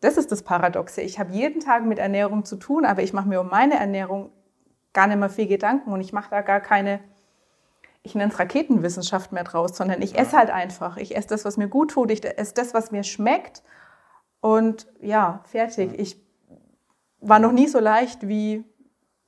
Das 0.00 0.16
ist 0.16 0.32
das 0.32 0.42
Paradoxe. 0.42 1.02
Ich 1.02 1.18
habe 1.18 1.32
jeden 1.32 1.60
Tag 1.60 1.84
mit 1.84 1.98
Ernährung 1.98 2.44
zu 2.44 2.56
tun, 2.56 2.84
aber 2.84 3.02
ich 3.02 3.12
mache 3.12 3.28
mir 3.28 3.40
um 3.40 3.48
meine 3.48 3.78
Ernährung 3.78 4.30
gar 4.92 5.06
nicht 5.06 5.18
mehr 5.18 5.30
viel 5.30 5.46
Gedanken 5.46 5.92
und 5.92 6.00
ich 6.00 6.12
mache 6.12 6.30
da 6.30 6.42
gar 6.42 6.60
keine, 6.60 7.00
ich 8.02 8.14
nenne 8.14 8.32
es 8.32 8.38
Raketenwissenschaft 8.38 9.32
mehr 9.32 9.44
draus, 9.44 9.76
sondern 9.76 10.02
ich 10.02 10.18
esse 10.18 10.36
halt 10.36 10.50
einfach. 10.50 10.96
Ich 10.96 11.16
esse 11.16 11.28
das, 11.28 11.44
was 11.44 11.56
mir 11.56 11.68
gut 11.68 11.92
tut, 11.92 12.10
ich 12.10 12.24
esse 12.24 12.54
das, 12.54 12.74
was 12.74 12.90
mir 12.90 13.04
schmeckt 13.04 13.62
und 14.40 14.86
ja, 15.00 15.40
fertig. 15.44 15.98
Ich 15.98 16.16
war 17.20 17.38
noch 17.38 17.52
nie 17.52 17.68
so 17.68 17.78
leicht 17.78 18.28
wie 18.28 18.64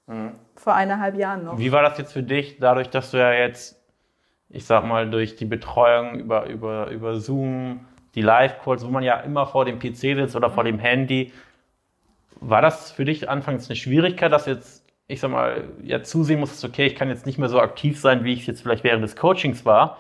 mhm. 0.07 0.33
vor 0.57 0.75
eineinhalb 0.75 1.17
Jahren 1.17 1.45
noch. 1.45 1.59
Wie 1.59 1.73
war 1.73 1.83
das 1.83 1.97
jetzt 1.99 2.13
für 2.13 2.23
dich, 2.23 2.59
dadurch, 2.59 2.91
dass 2.91 3.13
du 3.13 3.19
ja 3.19 3.33
jetzt, 3.33 3.81
ich 4.51 4.67
sag 4.67 4.85
mal, 4.85 5.09
durch 5.09 5.37
die 5.37 5.47
Betreuung 5.47 6.19
über, 6.19 6.47
über, 6.47 6.91
über 6.91 7.21
Zoom, 7.21 7.87
die 8.15 8.23
Live-Calls, 8.23 8.85
wo 8.85 8.91
man 8.91 9.03
ja 9.03 9.21
immer 9.21 9.47
vor 9.47 9.65
dem 9.65 9.79
PC 9.79 9.97
sitzt 9.97 10.37
oder 10.37 10.49
mhm. 10.49 10.55
vor 10.55 10.65
dem 10.65 10.79
Handy, 10.79 11.33
war 12.41 12.61
das 12.61 12.91
für 12.91 13.05
dich 13.05 13.29
anfangs 13.29 13.69
eine 13.69 13.77
Schwierigkeit, 13.77 14.31
dass 14.31 14.47
jetzt 14.47 14.84
ich 15.07 15.21
sag 15.21 15.31
mal, 15.31 15.69
ja, 15.83 16.03
zusehen 16.03 16.41
muss, 16.41 16.65
okay, 16.65 16.87
ich 16.87 16.97
kann 16.97 17.09
jetzt 17.09 17.27
nicht 17.27 17.39
mehr 17.39 17.49
so 17.49 17.61
aktiv 17.61 18.01
sein, 18.01 18.25
wie 18.25 18.33
ich 18.33 18.47
jetzt 18.47 18.63
vielleicht 18.63 18.85
während 18.85 19.05
des 19.05 19.17
Coachings 19.17 19.65
war. 19.65 19.99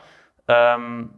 Ähm, 0.49 1.11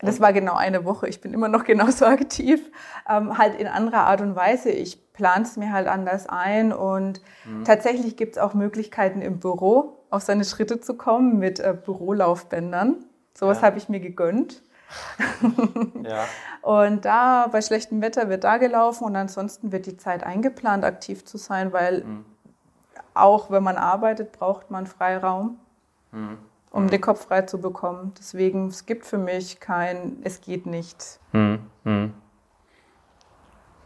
das 0.00 0.20
war 0.20 0.32
genau 0.32 0.54
eine 0.54 0.84
Woche. 0.84 1.08
Ich 1.08 1.20
bin 1.20 1.32
immer 1.32 1.48
noch 1.48 1.64
genauso 1.64 2.06
aktiv, 2.06 2.60
ähm, 3.08 3.36
halt 3.38 3.58
in 3.58 3.66
anderer 3.66 4.06
Art 4.06 4.20
und 4.20 4.36
Weise. 4.36 4.70
Ich 4.70 5.12
plane 5.12 5.44
es 5.44 5.56
mir 5.56 5.72
halt 5.72 5.88
anders 5.88 6.28
ein 6.28 6.72
und 6.72 7.20
mhm. 7.44 7.64
tatsächlich 7.64 8.16
gibt 8.16 8.36
es 8.36 8.42
auch 8.42 8.54
Möglichkeiten 8.54 9.22
im 9.22 9.40
Büro 9.40 10.04
auf 10.10 10.22
seine 10.22 10.44
Schritte 10.44 10.80
zu 10.80 10.96
kommen 10.96 11.38
mit 11.38 11.58
äh, 11.58 11.74
Bürolaufbändern. 11.74 13.04
Sowas 13.36 13.58
ja. 13.58 13.66
habe 13.66 13.78
ich 13.78 13.88
mir 13.88 14.00
gegönnt. 14.00 14.62
ja. 16.04 16.26
Und 16.62 17.04
da 17.04 17.48
bei 17.50 17.60
schlechtem 17.60 18.00
Wetter 18.00 18.28
wird 18.28 18.44
da 18.44 18.58
gelaufen 18.58 19.04
und 19.04 19.16
ansonsten 19.16 19.72
wird 19.72 19.86
die 19.86 19.96
Zeit 19.96 20.22
eingeplant, 20.22 20.84
aktiv 20.84 21.24
zu 21.24 21.36
sein, 21.36 21.72
weil 21.72 22.04
mhm 22.04 22.24
auch 23.14 23.50
wenn 23.50 23.62
man 23.62 23.76
arbeitet, 23.76 24.32
braucht 24.32 24.70
man 24.70 24.86
Freiraum. 24.86 25.58
Mhm. 26.14 26.38
um 26.70 26.88
den 26.88 27.00
Kopf 27.00 27.26
frei 27.26 27.42
zu 27.42 27.60
bekommen. 27.60 28.14
Deswegen, 28.18 28.68
es 28.68 28.86
gibt 28.86 29.04
für 29.04 29.18
mich 29.18 29.60
kein, 29.60 30.18
es 30.22 30.40
geht 30.40 30.66
nicht. 30.66 31.20
Hm, 31.32 31.58
hm. 31.84 32.14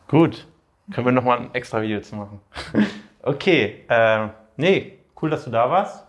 Gut, 0.08 0.46
können 0.92 1.06
wir 1.06 1.12
nochmal 1.12 1.38
ein 1.38 1.54
extra 1.54 1.82
Video 1.82 2.00
zu 2.00 2.16
machen. 2.16 2.40
okay, 3.22 3.84
äh, 3.88 4.28
nee, 4.56 4.98
cool, 5.20 5.30
dass 5.30 5.44
du 5.44 5.50
da 5.50 5.70
warst. 5.70 6.06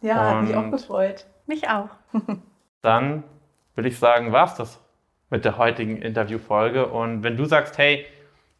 Ja, 0.00 0.36
hat 0.36 0.42
mich 0.42 0.54
auch 0.54 0.70
gefreut. 0.70 1.26
Mich 1.46 1.68
auch. 1.68 1.90
Dann 2.82 3.24
würde 3.74 3.88
ich 3.88 3.98
sagen, 3.98 4.32
war's 4.32 4.54
das 4.54 4.80
mit 5.30 5.44
der 5.44 5.58
heutigen 5.58 5.96
Interviewfolge. 5.96 6.86
Und 6.86 7.22
wenn 7.22 7.36
du 7.36 7.44
sagst, 7.44 7.78
hey, 7.78 8.06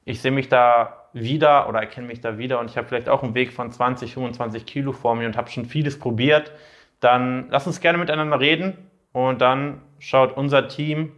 ich 0.05 0.21
sehe 0.21 0.31
mich 0.31 0.49
da 0.49 0.98
wieder 1.13 1.69
oder 1.69 1.81
erkenne 1.81 2.07
mich 2.07 2.21
da 2.21 2.39
wieder 2.39 2.61
und 2.61 2.71
ich 2.71 2.77
habe 2.77 2.87
vielleicht 2.87 3.09
auch 3.09 3.23
einen 3.23 3.35
Weg 3.35 3.53
von 3.53 3.71
20, 3.71 4.15
25 4.15 4.67
Kilo 4.67 4.93
vor 4.93 5.15
mir 5.15 5.27
und 5.27 5.37
habe 5.37 5.51
schon 5.51 5.65
vieles 5.65 5.99
probiert, 5.99 6.53
dann 7.01 7.49
lass 7.51 7.67
uns 7.67 7.81
gerne 7.81 7.99
miteinander 7.99 8.41
reden 8.41 8.77
und 9.13 9.41
dann 9.41 9.83
schaut 9.99 10.37
unser 10.37 10.69
Team 10.69 11.13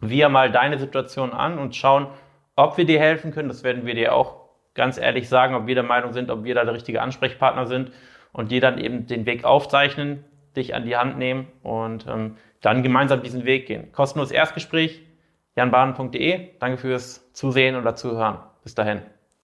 wir 0.00 0.28
mal 0.28 0.50
deine 0.50 0.78
Situation 0.78 1.32
an 1.32 1.58
und 1.58 1.74
schauen, 1.74 2.08
ob 2.54 2.76
wir 2.76 2.84
dir 2.84 3.00
helfen 3.00 3.32
können. 3.32 3.48
Das 3.48 3.64
werden 3.64 3.86
wir 3.86 3.94
dir 3.94 4.14
auch 4.14 4.46
ganz 4.74 4.98
ehrlich 4.98 5.28
sagen, 5.28 5.54
ob 5.54 5.66
wir 5.66 5.74
der 5.74 5.84
Meinung 5.84 6.12
sind, 6.12 6.30
ob 6.30 6.44
wir 6.44 6.54
da 6.54 6.64
der 6.64 6.74
richtige 6.74 7.02
Ansprechpartner 7.02 7.66
sind 7.66 7.92
und 8.32 8.50
dir 8.50 8.60
dann 8.60 8.78
eben 8.78 9.06
den 9.06 9.26
Weg 9.26 9.44
aufzeichnen, 9.44 10.24
dich 10.54 10.74
an 10.74 10.84
die 10.84 10.96
Hand 10.96 11.18
nehmen 11.18 11.46
und 11.62 12.06
ähm, 12.06 12.36
dann 12.60 12.82
gemeinsam 12.82 13.22
diesen 13.22 13.44
Weg 13.44 13.66
gehen. 13.66 13.92
Kostenloses 13.92 14.32
Erstgespräch, 14.32 15.02
janbahn.de. 15.56 16.50
Danke 16.58 16.78
fürs 16.78 17.32
Zusehen 17.32 17.76
oder 17.76 17.94
Zuhören. 17.94 18.38
Bis 18.62 18.74
dahin. 18.74 19.15